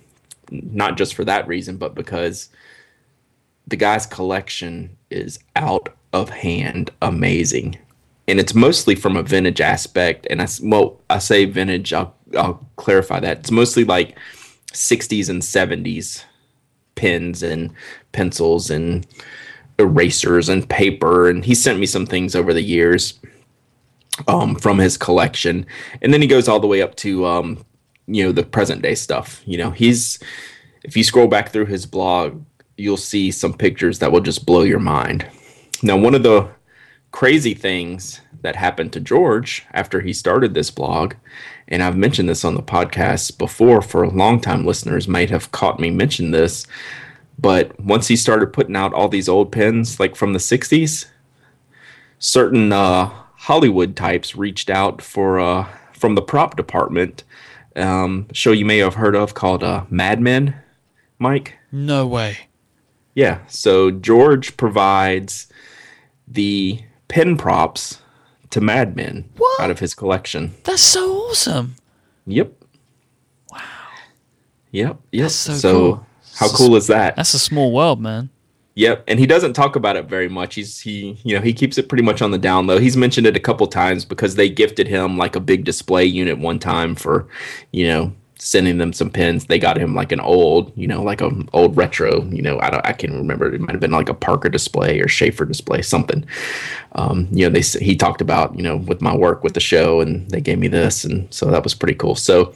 [0.51, 2.49] not just for that reason but because
[3.67, 7.77] the guy's collection is out of hand amazing.
[8.29, 10.27] And it's mostly from a vintage aspect.
[10.31, 13.39] And i well i say vintage i'll, I'll clarify that.
[13.39, 14.19] It's mostly like
[14.73, 16.25] 60s and 70s
[16.95, 17.73] pens and
[18.13, 19.07] pencils and
[19.79, 23.21] erasers and paper and he sent me some things over the years
[24.29, 25.67] um, from his collection.
[26.01, 27.65] And then he goes all the way up to um,
[28.07, 29.43] you know the present day stuff.
[29.45, 30.19] You know he's
[30.85, 32.43] if you scroll back through his blog
[32.77, 35.27] you'll see some pictures that will just blow your mind.
[35.83, 36.49] Now, one of the
[37.11, 41.15] crazy things that happened to George after he started this blog,
[41.69, 45.53] and I've mentioned this on the podcast before for a long time listeners might have
[45.53, 46.67] caught me mention this,
[47.39, 51.07] but once he started putting out all these old pens like from the 60s,
[52.19, 57.25] certain uh, Hollywood types reached out for uh, from the prop department
[57.77, 60.57] um, show you may have heard of called uh, Mad Men,
[61.21, 61.53] Myke.
[61.71, 62.39] No way.
[63.15, 63.41] Yeah.
[63.49, 65.49] So George provides
[66.27, 68.01] the pen props
[68.51, 69.61] to Mad Men What?
[69.61, 70.55] out of his collection.
[70.65, 71.77] That's so awesome.
[72.27, 72.53] Yep.
[73.51, 73.61] Wow.
[74.73, 74.97] Yep.
[75.13, 75.23] Yep.
[75.23, 76.07] That's so so cool.
[76.37, 77.17] how cool is that?
[77.17, 78.31] That's a small world, man.
[78.79, 80.55] Yep, and he doesn't talk about it very much.
[80.55, 82.79] He's he you know he keeps it pretty much on the down low.
[82.79, 86.39] He's mentioned it a couple times because they gifted him like a big display unit
[86.39, 87.27] one time for,
[87.73, 89.47] you know, sending them some pins.
[89.47, 92.25] They got him like an old, you know, like an old retro.
[92.27, 93.53] You know, I don't I can't remember.
[93.53, 96.25] It might have been like a Parker display or Sheaffer display, something.
[96.93, 100.01] Um, you know, they he talked about you know with my work with the show,
[100.01, 102.15] and they gave me this, and so that was pretty cool.
[102.15, 102.55] So.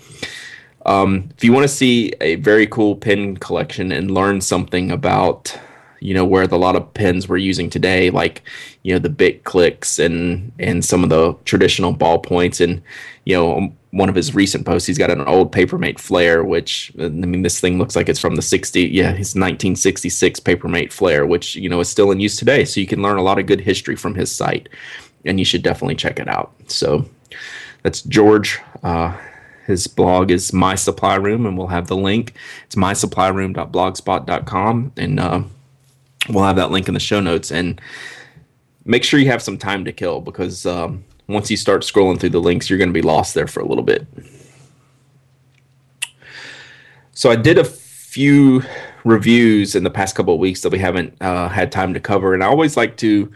[0.87, 5.55] Um, if you want to see a very cool pin collection and learn something about
[6.01, 8.43] you know where the, a lot of pens we're using today like
[8.83, 12.63] you know the Bic Clics and and some of the traditional ballpoints.
[12.63, 12.83] And
[13.25, 16.45] you know um, one of his recent posts he's got an old Paper Mate Flair
[16.45, 20.41] which uh, i mean this thing looks like it's from the 60 yeah his 1966
[20.41, 22.65] Paper Mate Flair which you know is still in use today.
[22.65, 24.69] So you can learn a lot of good history from his site
[25.25, 26.53] and you should definitely check it out.
[26.69, 27.05] So
[27.83, 29.17] that's george uh,
[29.67, 32.35] his blog is my supply room and we'll have the link.
[32.67, 35.43] It's mysupplyroom.blogspot.com and uh,
[36.29, 37.81] we'll have that link in the show notes and
[38.85, 42.31] make sure you have some time to kill because um, once you start scrolling through
[42.31, 44.07] the links you're going to be lost there for a little bit.
[47.13, 48.63] So i did a few
[49.05, 52.35] reviews in the past couple of weeks that we haven't uh, had time to cover
[52.35, 53.31] and i always like to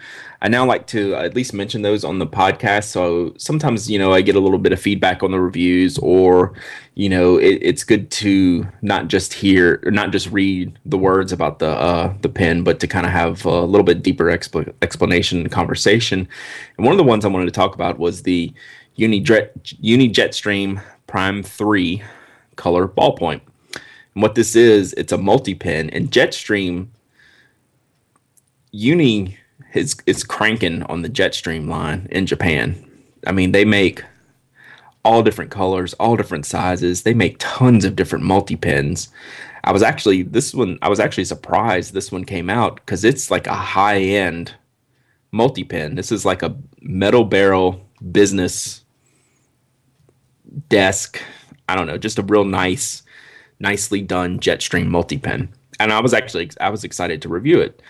[0.44, 2.84] i now like to at least mention those on the podcast.
[2.84, 6.52] So sometimes you know i get a little bit of feedback on the reviews or
[6.94, 11.58] you know it, it's good to not just hear not just read the words about
[11.58, 15.40] the uh, the pen but to kind of have a little bit deeper expl- explanation
[15.40, 16.28] and conversation.
[16.76, 18.52] And one of the ones i wanted to talk about was the
[18.96, 22.02] unijet uni jetstream prime 3
[22.56, 23.40] color ballpoint.
[24.14, 26.88] And what this is, it's a multi pen, and Jetstream
[28.70, 29.38] Uni
[29.74, 32.76] is is cranking on the Jetstream line in Japan.
[33.26, 34.02] I mean, they make
[35.04, 37.02] all different colors, all different sizes.
[37.02, 39.08] They make tons of different multi pens.
[39.64, 40.78] I was actually this one.
[40.82, 44.54] I was actually surprised this one came out because it's like a high end
[45.32, 45.94] multi pen.
[45.94, 48.84] This is like a metal barrel business
[50.68, 51.20] desk.
[51.68, 53.02] I don't know, just a real nice
[53.60, 55.48] nicely done Jetstream multi pen,
[55.80, 57.82] and I was actually I was excited to review it.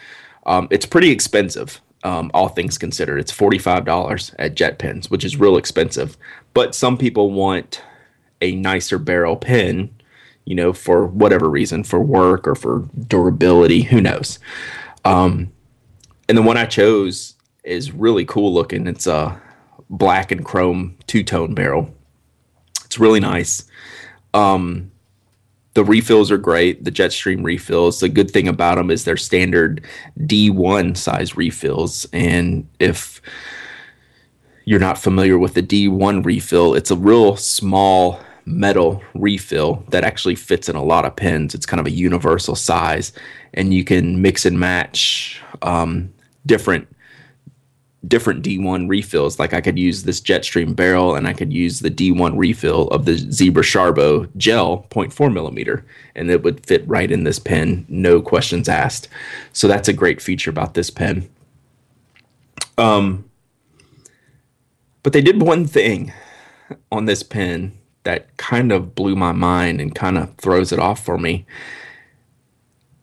[0.47, 3.19] Um, it's pretty expensive, um, all things considered.
[3.19, 6.17] It's forty five dollars at Jet Pens, which is real expensive.
[6.53, 7.83] But some people want
[8.41, 9.91] a nicer barrel pen,
[10.45, 13.83] you know, for whatever reason, for work or for durability.
[13.83, 14.39] Who knows?
[15.05, 15.53] Um,
[16.29, 18.87] and the one I chose is really cool looking.
[18.87, 19.41] It's a
[19.89, 21.95] black and chrome two tone barrel.
[22.85, 23.65] It's really nice.
[24.35, 24.91] Um,
[25.75, 26.85] the refills are great.
[26.85, 28.01] The Jetstream refills.
[28.01, 29.85] The good thing about them is they're standard
[30.21, 32.07] D1 size refills.
[32.13, 33.21] And if
[34.65, 40.37] you're not familiar with the D1 refill, it's a real small metal refill that actually
[40.37, 41.55] fits in a lot of pens.
[41.55, 43.13] It's kind of a universal size,
[43.55, 46.13] and you can mix and match um,
[46.47, 46.89] different
[48.09, 49.39] different D1 refills.
[49.39, 53.05] Like I could use this Jetstream barrel and I could use the D1 refill of
[53.05, 58.21] the Zebra Sharbo gel 0.4 millimeter, and it would fit right in this pen, no
[58.21, 59.09] questions asked.
[59.53, 61.29] So that's a great feature about this pen.
[62.77, 63.29] Um,
[65.03, 66.13] but they did one thing
[66.91, 67.73] on this pen
[68.05, 71.47] that kind of blew my mind and kind of throws it off for me.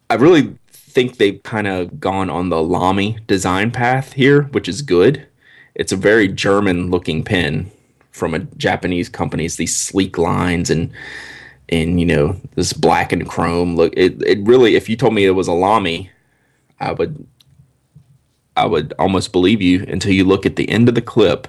[0.10, 0.56] I really
[0.92, 5.28] think they've kind of gone on the Lamy design path here, which is good.
[5.76, 7.72] It's a very German looking pen
[8.12, 9.46] from a Japanese company.
[9.46, 10.92] It's these sleek lines and
[11.70, 13.94] and you know this black and chrome look.
[13.96, 16.12] It it really, if you told me it was a Lamy,
[16.80, 17.26] I would
[18.58, 21.48] I would almost believe you until you look at the end of the clip,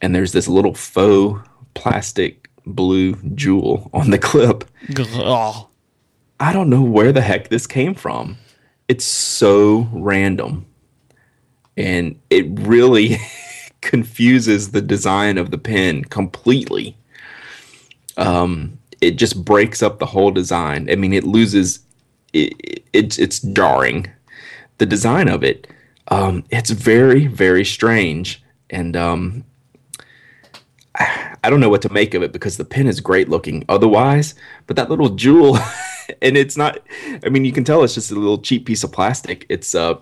[0.00, 1.40] and there's this little faux
[1.74, 4.64] plastic blue jewel on the clip.
[6.40, 8.36] I don't know where the heck this came from.
[8.86, 10.66] It's so random.
[11.76, 13.18] And it really
[13.80, 16.96] confuses the design of the pen completely.
[18.16, 20.90] Um, it just breaks up the whole design.
[20.90, 21.80] I mean, it loses.
[22.32, 24.06] It, it, it's it's jarring.
[24.78, 25.66] The design of it,
[26.08, 29.44] um, it's very very strange, and um,
[30.98, 34.34] I don't know what to make of it because the pen is great looking otherwise,
[34.66, 35.58] but that little jewel,
[36.22, 36.80] and it's not.
[37.24, 39.46] I mean, you can tell it's just a little cheap piece of plastic.
[39.48, 39.96] It's uh,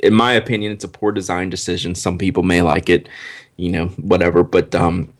[0.00, 1.94] in my opinion, it's a poor design decision.
[1.94, 3.08] Some people may like it,
[3.56, 5.12] you know, whatever, but um,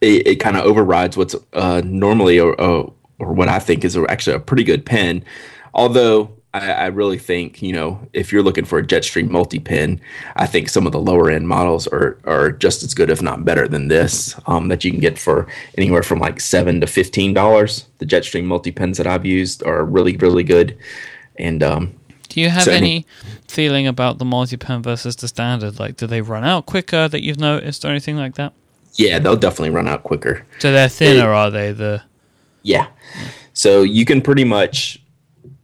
[0.00, 3.96] it, it kind of overrides what's uh normally or, or or what I think is
[3.96, 5.24] actually a pretty good pen.
[5.74, 10.00] Although I, I, really think you know if you're looking for a Jetstream multi pin,
[10.36, 13.44] I think some of the lower end models are are just as good, if not
[13.44, 14.38] better, than this.
[14.46, 15.46] Um, that you can get for
[15.78, 17.86] anywhere from like seven to fifteen dollars.
[17.98, 20.76] The Jetstream multi pins that I've used are really really good.
[21.36, 21.94] And um,
[22.28, 23.06] do you have so any
[23.48, 25.78] feeling about the multi pin versus the standard?
[25.78, 28.52] Like, do they run out quicker that you've noticed or anything like that?
[28.94, 30.44] Yeah, they'll definitely run out quicker.
[30.58, 31.72] So they're thinner, are they?
[31.72, 32.02] The
[32.62, 32.88] yeah.
[33.54, 35.01] So you can pretty much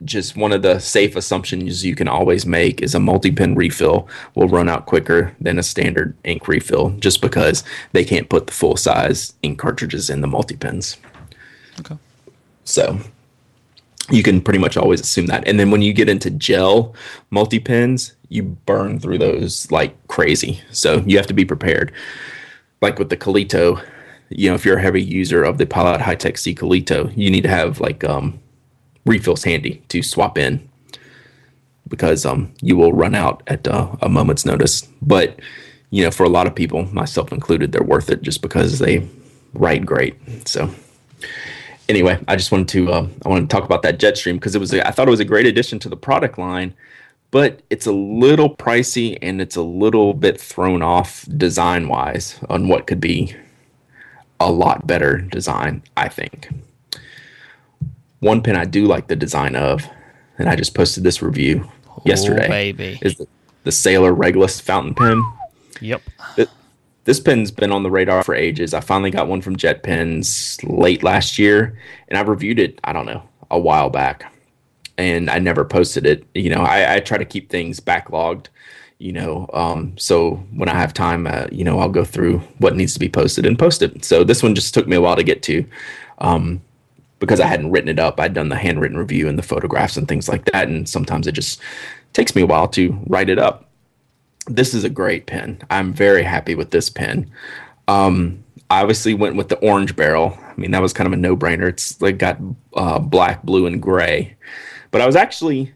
[0.05, 4.49] just one of the safe assumptions you can always make is a multi-pin refill will
[4.49, 8.77] run out quicker than a standard ink refill just because they can't put the full
[8.77, 10.97] size ink cartridges in the multi-pins.
[11.81, 11.97] Okay.
[12.65, 13.01] So
[14.11, 15.47] you can pretty much always assume that.
[15.47, 16.95] And then when you get into gel
[17.31, 20.61] multi-pins, you burn through those like crazy.
[20.71, 21.93] So you have to be prepared.
[22.81, 23.85] Like with the Coleto,
[24.29, 27.31] you know, if you're a heavy user of the Pilot High Tech C Coleto, you
[27.31, 28.39] need to have like um
[29.05, 30.69] refills handy to swap in
[31.89, 34.89] because um, you will run out at uh, a moment's notice.
[35.03, 35.41] But
[35.91, 39.09] you know, for a lot of people, myself included, they're worth it just because they
[39.55, 40.17] write great.
[40.47, 40.71] So
[41.89, 44.59] anyway, I just wanted to uh, I wanted to talk about that Jetstream because it
[44.59, 46.75] was I thought it was a great addition to the product line,
[47.31, 52.69] but it's a little pricey and it's a little bit thrown off design wise on
[52.69, 53.35] what could be
[54.41, 55.83] a lot better design.
[55.97, 56.49] I think.
[58.21, 59.87] One pen I do like the design of,
[60.39, 62.49] and I just posted this review oh, yesterday.
[62.49, 62.99] Baby.
[63.03, 63.29] Is the,
[63.65, 65.23] the Sailor Reglus fountain pen.
[65.81, 66.03] Yep.
[66.37, 66.49] It,
[67.05, 68.75] this pen's been on the radar for ages.
[68.75, 72.79] I finally got one from Jet Pens late last year, and I reviewed it.
[72.85, 74.31] I don't know a while back,
[74.99, 76.27] and I never posted it.
[76.35, 78.49] You know, I, I try to keep things backlogged.
[78.99, 82.75] You know, um, so when I have time, uh, you know, I'll go through what
[82.75, 84.05] needs to be posted and post it.
[84.05, 85.65] So this one just took me a while to get to.
[86.19, 86.61] Um,
[87.19, 88.21] because I hadn't written it up.
[88.21, 90.69] I'd done the handwritten review and the photographs and things like that.
[90.69, 91.61] And sometimes it just
[92.13, 93.69] takes me a while to write it up.
[94.47, 95.61] This is a great pen.
[95.71, 97.31] I'm very happy with this pen.
[97.87, 100.39] Um, I obviously went with the orange barrel.
[100.41, 101.69] I mean, that was kind of a no brainer.
[101.69, 102.39] It's like got
[102.75, 104.37] uh, black, blue, and gray.
[104.91, 105.73] But I was actually,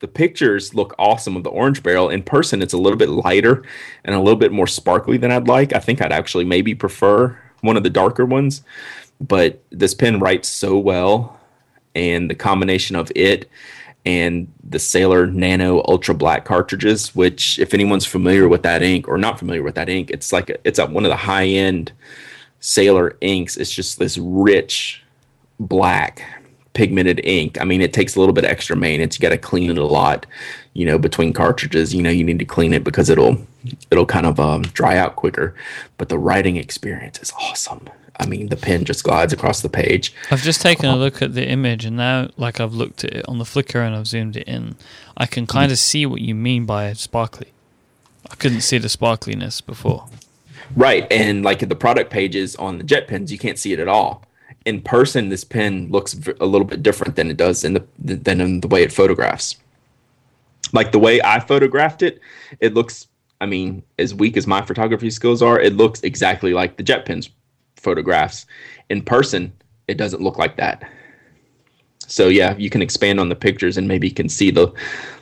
[0.00, 2.08] the pictures look awesome of the orange barrel.
[2.08, 3.64] In person, it's a little bit lighter
[4.04, 5.72] and a little bit more sparkly than I'd like.
[5.72, 8.62] I think I'd actually maybe prefer one of the darker ones
[9.20, 11.38] but this pen writes so well,
[11.94, 13.48] and the combination of it
[14.06, 19.18] and the Sailor Nano Ultra Black cartridges, which if anyone's familiar with that ink or
[19.18, 21.92] not familiar with that ink, it's like a, it's a, one of the high end
[22.60, 23.56] Sailor inks.
[23.56, 25.02] It's just this rich
[25.60, 26.22] black
[26.72, 27.60] pigmented ink.
[27.60, 29.18] I mean, it takes a little bit of extra maintenance.
[29.18, 30.26] You got to clean it a lot,
[30.74, 31.94] you know, between cartridges.
[31.94, 33.36] You know, you need to clean it because it'll
[33.90, 35.54] it'll kind of um, dry out quicker.
[35.98, 37.88] But the writing experience is awesome.
[38.20, 40.12] I mean, the pen just glides across the page.
[40.30, 40.98] I've just taken a oh.
[40.98, 43.94] look at the image, and now, like I've looked at it on the Flickr and
[43.94, 44.76] I've zoomed it in,
[45.16, 45.82] I can kind of mm.
[45.82, 47.48] see what you mean by sparkly.
[48.30, 50.08] I couldn't see the sparkliness before.
[50.76, 53.88] Right, and like the product pages on the jet pens, you can't see it at
[53.88, 54.24] all.
[54.66, 58.40] In person, this pen looks a little bit different than it does in the than
[58.40, 59.56] in the way it photographs.
[60.72, 62.20] Like the way I photographed it,
[62.60, 63.06] it looks.
[63.40, 67.06] I mean, as weak as my photography skills are, it looks exactly like the jet
[67.06, 67.30] pens
[67.78, 68.46] photographs.
[68.90, 69.52] In person,
[69.86, 70.88] it doesn't look like that.
[72.06, 74.72] So yeah, you can expand on the pictures and maybe you can see the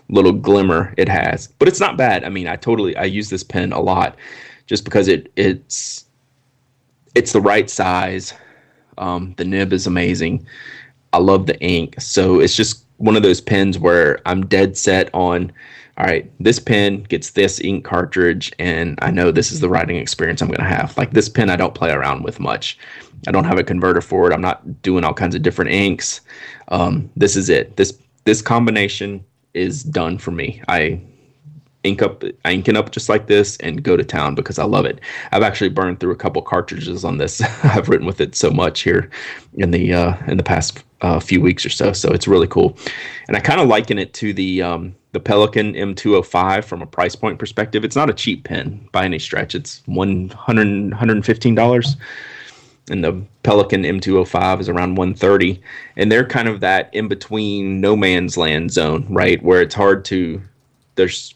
[0.09, 1.49] little glimmer it has.
[1.59, 2.25] But it's not bad.
[2.25, 4.17] I mean, I totally I use this pen a lot
[4.67, 6.07] just because it it's
[7.15, 8.35] it's the right size.
[8.99, 10.47] Um, the nib is amazing.
[11.13, 12.01] I love the ink.
[12.01, 15.53] So it's just one of those pens where I'm dead set on
[15.99, 19.97] all right, this pen gets this ink cartridge, and I know this is the writing
[19.97, 20.97] experience I'm going to have.
[20.99, 22.79] Like this pen, I don't play around with much.
[23.27, 24.35] I don't have a converter for it.
[24.35, 26.21] I'm not doing all kinds of different inks.
[26.69, 27.77] Um, this is it.
[27.77, 29.25] This this combination
[29.55, 30.63] is done for me.
[30.69, 31.01] I
[31.83, 34.65] ink up, I ink it up just like this, and go to town because I
[34.65, 35.01] love it.
[35.33, 37.41] I've actually burned through a couple cartridges on this.
[37.65, 39.09] I've written with it so much here
[39.55, 41.95] in the uh, in the past uh, few weeks or so.
[41.95, 42.77] So it's really cool,
[43.29, 47.17] and I kind of liken it to the um, the Pelikan M205 from a price
[47.17, 47.87] point perspective.
[47.87, 49.55] It's not a cheap pen by any stretch.
[49.55, 50.31] It's $100,
[50.93, 51.97] $115.
[52.91, 53.13] And the
[53.43, 55.59] Pelikan M205 is around 130
[55.97, 59.43] and they're kind of that in between no man's land zone, right?
[59.43, 60.43] Where it's hard to
[60.97, 61.35] there's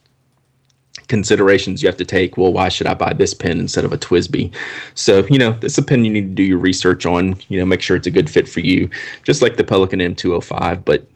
[1.08, 2.36] considerations you have to take.
[2.36, 4.54] Well, why should I buy this pen instead of a TWSBI?
[4.94, 7.64] So, you know, is a pen you need to do your research on, you know,
[7.64, 8.90] make sure it's a good fit for you,
[9.24, 10.84] just like the Pelikan M205.
[10.84, 11.06] But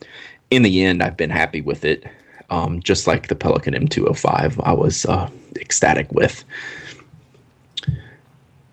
[0.51, 2.07] in the end, I've been happy with it
[2.55, 6.45] um, just like the Pelikan M205, I was uh, ecstatic with.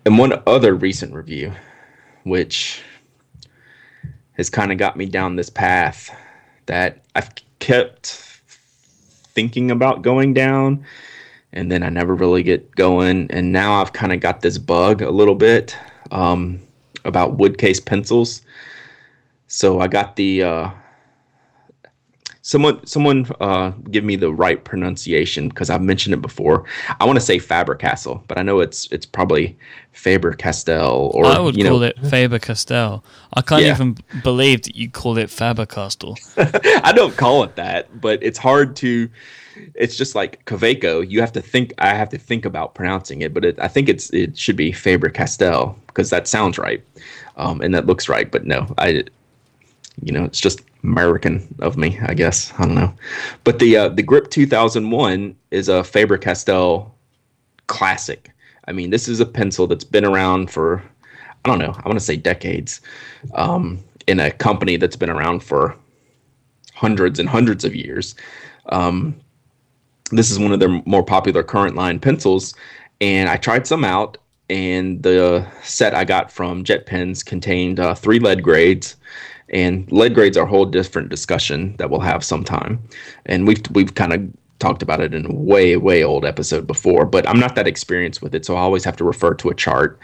[0.04, 1.52] And one other recent review,
[2.22, 2.80] which
[4.34, 6.14] has kind of got me down this path
[6.66, 8.40] that I've kept
[9.34, 10.84] thinking about going down,
[11.52, 13.28] and then I never really get going.
[13.30, 15.76] And now I've kind of got this bug a little bit
[16.12, 16.60] um,
[17.04, 18.42] about wood case pencils.
[19.48, 20.70] So I got the uh,
[22.42, 26.64] someone someone uh, give me the right pronunciation because I've mentioned it before.
[27.00, 29.56] I want to say Faber Castell, but I know it's it's probably
[29.92, 33.04] Faber Castell or I would you call know, it Faber Castell.
[33.34, 33.74] I can't Yeah.
[33.74, 36.16] even believe that you called it Faber Castell.
[36.36, 39.08] I don't call it that, but it's hard to.
[39.74, 41.08] It's just like Kaweco.
[41.08, 41.74] You have to think.
[41.78, 44.72] I have to think about pronouncing it, but it, I think it's it should be
[44.72, 46.82] Faber Castell because that sounds right,
[47.36, 48.30] um, and that looks right.
[48.30, 49.04] But no, I,
[50.00, 52.52] you know, it's just American of me, I guess.
[52.58, 52.94] I don't know,
[53.44, 56.94] but the uh, the Grip 2001 is a Faber Castell
[57.66, 58.30] classic.
[58.68, 60.82] I mean, this is a pencil that's been around for
[61.44, 61.74] I don't know.
[61.84, 62.80] I want to say decades,
[63.34, 65.76] um, in a company that's been around for
[66.74, 68.14] hundreds and hundreds of years.
[68.66, 69.20] Um,
[70.10, 72.54] this is one of their more popular current line pencils,
[73.00, 74.18] and I tried some out.
[74.50, 78.96] And the set I got from Jet Pens contained uh, three lead grades,
[79.52, 82.80] and lead grades are a whole different discussion that we'll have sometime.
[83.26, 84.28] And we've we've kind of
[84.58, 88.22] talked about it in a way way old episode before, but I'm not that experienced
[88.22, 89.98] with it, so I always have to refer to a chart.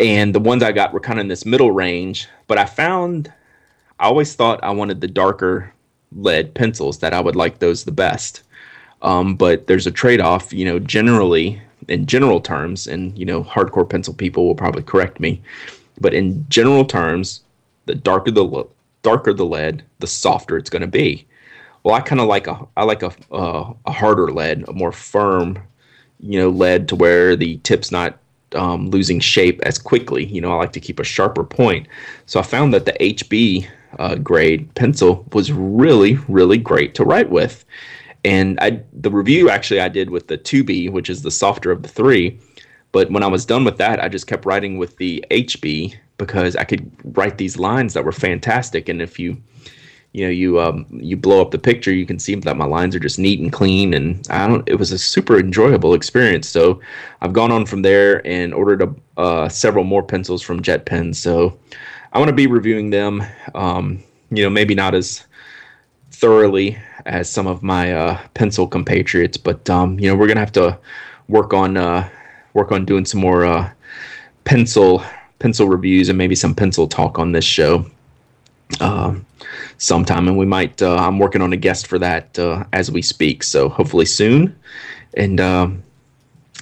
[0.00, 3.32] And the ones I got were kind of in this middle range, but I found
[4.00, 5.72] I always thought I wanted the darker
[6.12, 8.42] lead pencils that I would like those the best.
[9.02, 13.88] Um, but there's a trade-off, you know, generally in general terms, and you know, hardcore
[13.88, 15.40] pencil people will probably correct me,
[16.00, 17.42] but in general terms,
[17.88, 18.68] the darker the
[19.02, 21.26] darker the lead, the softer it's going to be.
[21.82, 24.92] Well, I kind of like a I like a uh, a harder lead, a more
[24.92, 25.58] firm,
[26.20, 28.18] you know, lead to where the tip's not
[28.54, 30.26] um, losing shape as quickly.
[30.26, 31.88] You know, I like to keep a sharper point.
[32.26, 33.66] So I found that the HB
[33.98, 37.64] uh, grade pencil was really, really great to write with.
[38.24, 41.82] And I, the review actually I did with the 2B, which is the softer of
[41.82, 42.38] the three.
[42.92, 46.56] But when I was done with that, I just kept writing with the HB because
[46.56, 48.88] I could write these lines that were fantastic.
[48.88, 49.40] And if you
[50.12, 52.96] you know you um you blow up the picture you can see that my lines
[52.96, 53.94] are just neat and clean.
[53.94, 56.48] And i don't it was a super enjoyable experience.
[56.48, 56.80] So
[57.22, 61.18] i've gone on from there and ordered a, uh, several more pencils from jet pens
[61.18, 61.58] so
[62.12, 63.22] i want to be reviewing them
[63.54, 65.26] um you know maybe not as
[66.10, 70.52] thoroughly as some of my uh, pencil compatriots but um you know we're gonna have
[70.52, 70.78] to
[71.28, 72.08] work on uh
[72.54, 73.70] work on doing some more uh
[74.44, 75.02] pencil
[75.38, 77.84] pencil reviews and maybe some pencil talk on this show
[78.80, 79.24] um,
[79.78, 80.80] sometime, and we might.
[80.82, 84.56] Uh, I'm working on a guest for that uh, as we speak, so hopefully soon.
[85.14, 85.82] And um,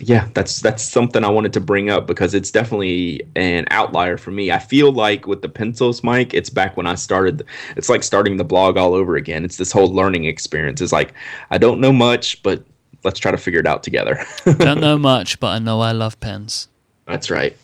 [0.01, 4.31] yeah, that's that's something I wanted to bring up because it's definitely an outlier for
[4.31, 4.51] me.
[4.51, 7.45] I feel like with the pencils, Myke, it's back when I started.
[7.77, 9.45] It's like starting the blog all over again.
[9.45, 10.81] It's this whole learning experience.
[10.81, 11.15] It's like
[11.51, 12.63] I don't know much, but
[13.05, 14.25] let's try to figure it out together.
[14.59, 16.69] Don't know much, but I know I love pens.
[17.07, 17.57] that's right.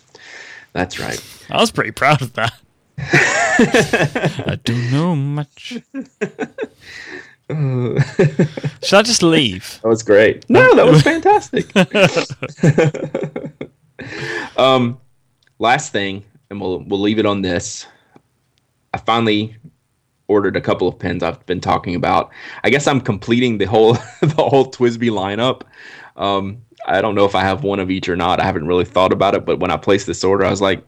[0.72, 1.22] That's right.
[1.50, 2.54] I was pretty proud of that.
[2.98, 5.78] I don't know much.
[8.82, 9.80] Should I just leave?
[9.82, 10.48] That was great.
[10.48, 11.70] No, that was fantastic.
[14.56, 14.98] um,
[15.58, 17.86] last thing, and we'll we'll leave it on this.
[18.94, 19.56] I finally
[20.28, 22.30] ordered a couple of pens I've been talking about.
[22.64, 25.62] I guess I'm completing the whole the whole TWSBI lineup.
[26.16, 28.40] Um, I don't know if I have one of each or not.
[28.40, 30.84] I haven't really thought about it, but when I placed this order, I was like,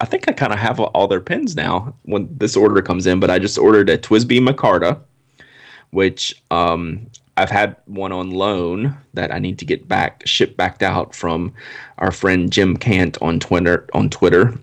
[0.00, 3.20] I think I kind of have all their pins now when this order comes in.
[3.20, 5.00] But I just ordered a TWSBI Micarta
[5.90, 10.82] which um, I've had one on loan that I need to get back shipped back
[10.82, 11.54] out from
[11.98, 13.88] our friend Jim Cant on Twitter.
[13.94, 14.58] On Twitter,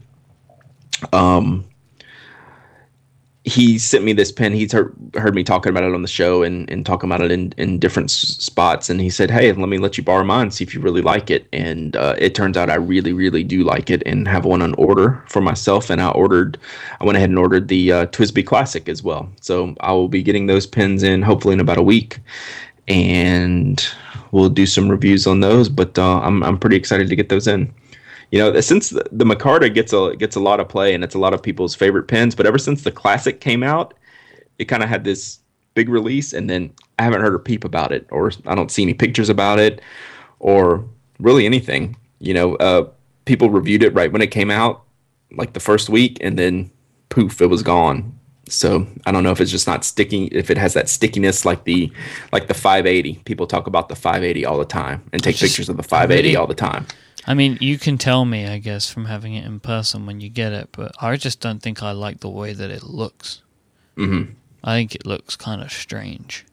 [1.14, 1.66] um,
[3.46, 4.54] he sent me this pen.
[4.54, 7.32] He's heard, heard me talking about it on the show and, and talking about it
[7.32, 8.90] in, in different s- spots.
[8.90, 11.30] And he said, Hey, let me let you borrow mine, see if you really like
[11.30, 11.48] it.
[11.54, 14.74] And uh, it turns out I really, really do like it and have one on
[14.76, 15.92] order for myself.
[15.92, 16.58] And I ordered,
[17.00, 19.30] I went ahead and ordered the uh, TWSBI Classic as well.
[19.42, 22.20] So I will be getting those pens in hopefully in about a week.
[22.88, 23.88] And
[24.32, 25.70] we'll do some reviews on those.
[25.70, 27.72] But uh, I'm, I'm pretty excited to get those in
[28.32, 31.16] you know, since the, the Micarta gets a gets a lot of play and it's
[31.16, 33.94] a lot of people's favorite pens, but ever since the classic came out,
[34.58, 35.40] it kind of had this
[35.74, 38.82] big release, and then I haven't heard a peep about it, or I don't see
[38.84, 39.82] any pictures about it,
[40.40, 40.86] or
[41.20, 41.98] really anything.
[42.20, 42.90] You know, uh,
[43.26, 44.84] people reviewed it right when it came out,
[45.32, 46.72] like the first week, and then
[47.10, 48.18] poof, it was gone.
[48.48, 51.64] So I don't know if it's just not sticking, if it has that stickiness like
[51.64, 51.92] the
[52.32, 53.22] like the 580.
[53.26, 56.28] People talk about the 580 all the time and take just pictures of the 580
[56.28, 56.86] really- all the time.
[57.28, 60.30] I mean, you can tell me, I guess, from having it in person when you
[60.30, 63.42] get it, but I just don't think I like the way that it looks.
[63.96, 64.24] hmm
[64.64, 66.44] I think it looks kind of strange.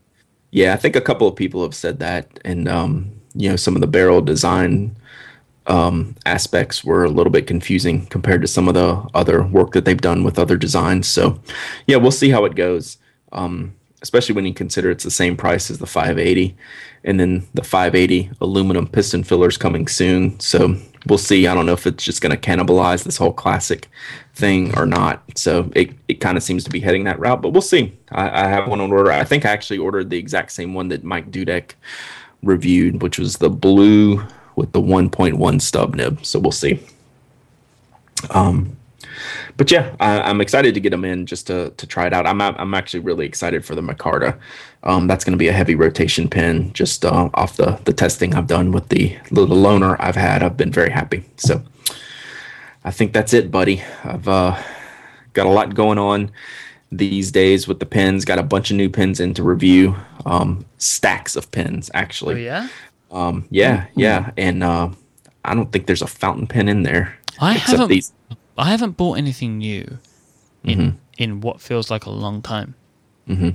[0.50, 3.74] Yeah, I think a couple of people have said that, and um, you know, some
[3.74, 4.94] of the barrel design
[5.66, 9.84] um, aspects were a little bit confusing compared to some of the other work that
[9.84, 11.08] they've done with other designs.
[11.08, 11.40] So,
[11.86, 12.98] yeah, we'll see how it goes.
[13.32, 16.56] Um, especially when you consider it's the same price as the 580,
[17.04, 20.38] and then the 580 aluminum piston fillers coming soon.
[20.40, 20.76] So
[21.06, 21.46] we'll see.
[21.46, 23.88] I don't know if it's just going to cannibalize this whole classic
[24.34, 25.22] thing or not.
[25.36, 27.96] So it, it kind of seems to be heading that route, but we'll see.
[28.10, 29.12] I, I, have one on order.
[29.12, 31.72] I think I actually ordered the exact same one that Mike Dudek
[32.42, 34.24] reviewed, which was the blue
[34.56, 36.24] with the 1.1 stub nib.
[36.24, 36.80] So we'll see.
[38.30, 38.76] Um,
[39.56, 42.26] but yeah, I, am excited to get them in just to, to try it out.
[42.26, 44.38] I'm I'm actually really excited for the Micarta.
[44.84, 46.72] Um, that's going to be a heavy rotation pin.
[46.72, 50.56] Just uh, off the the testing I've done with the little loaner I've had, I've
[50.56, 51.24] been very happy.
[51.36, 51.62] So
[52.84, 53.82] I think that's it, buddy.
[54.04, 54.60] I've uh,
[55.32, 56.30] got a lot going on
[56.90, 58.24] these days with the pins.
[58.24, 59.96] Got a bunch of new pins in to review.
[60.26, 62.34] Um, stacks of pins, actually.
[62.34, 62.68] Oh, yeah.
[63.12, 64.88] Um, yeah, yeah, and uh,
[65.44, 67.16] I don't think there's a fountain pen in there.
[67.40, 67.88] I haven't.
[67.88, 68.12] These.
[68.56, 69.98] I haven't bought anything new
[70.64, 70.96] in mm-hmm.
[71.18, 72.74] in what feels like a long time.
[73.28, 73.50] Mm-hmm.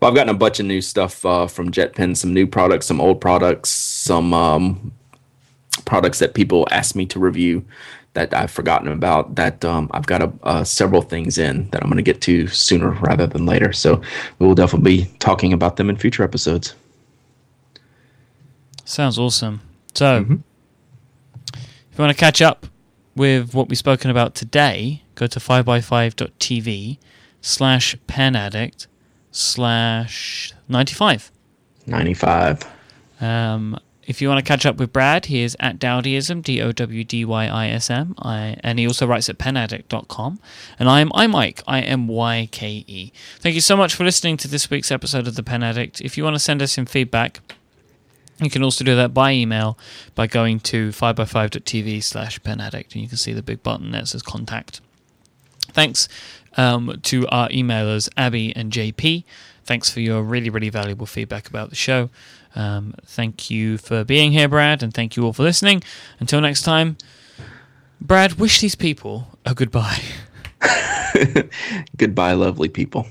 [0.00, 3.00] Well, I've gotten a bunch of new stuff uh, from JetPen, some new products, some
[3.00, 4.92] old products, some um,
[5.84, 7.64] products that people asked me to review
[8.14, 9.34] that I've forgotten about.
[9.34, 12.46] That um, I've got a, uh, several things in that I'm going to get to
[12.48, 13.72] sooner rather than later.
[13.72, 14.00] So
[14.38, 16.74] we will definitely be talking about them in future episodes.
[18.84, 19.60] Sounds awesome.
[19.94, 20.36] So, mm-hmm.
[21.54, 22.66] if you want to catch up
[23.18, 26.98] with what we've spoken about today, go to 5by5.tv
[27.40, 27.96] slash
[29.30, 31.30] slash 95.
[31.86, 32.62] 95.
[33.20, 36.72] Um, if you want to catch up with Brad, he is at Dowdyism, D O
[36.72, 40.40] W D Y I S M, and he also writes at penaddict.com.
[40.78, 43.12] And I am iMyke, I M Y K E.
[43.38, 46.00] Thank you so much for listening to this week's episode of The Pen Addict.
[46.00, 47.40] If you want to send us some feedback,
[48.40, 49.78] you can also do that by email
[50.14, 54.22] by going to 5by5.tv slash penaddict, and you can see the big button that says
[54.22, 54.80] contact.
[55.72, 56.08] Thanks
[56.56, 59.24] um, to our emailers, Abby and JP.
[59.64, 62.10] Thanks for your really, really valuable feedback about the show.
[62.54, 65.82] Um, thank you for being here, Brad, and thank you all for listening.
[66.18, 66.96] Until next time,
[68.00, 70.02] Brad, wish these people a goodbye.
[71.96, 73.06] goodbye, lovely people.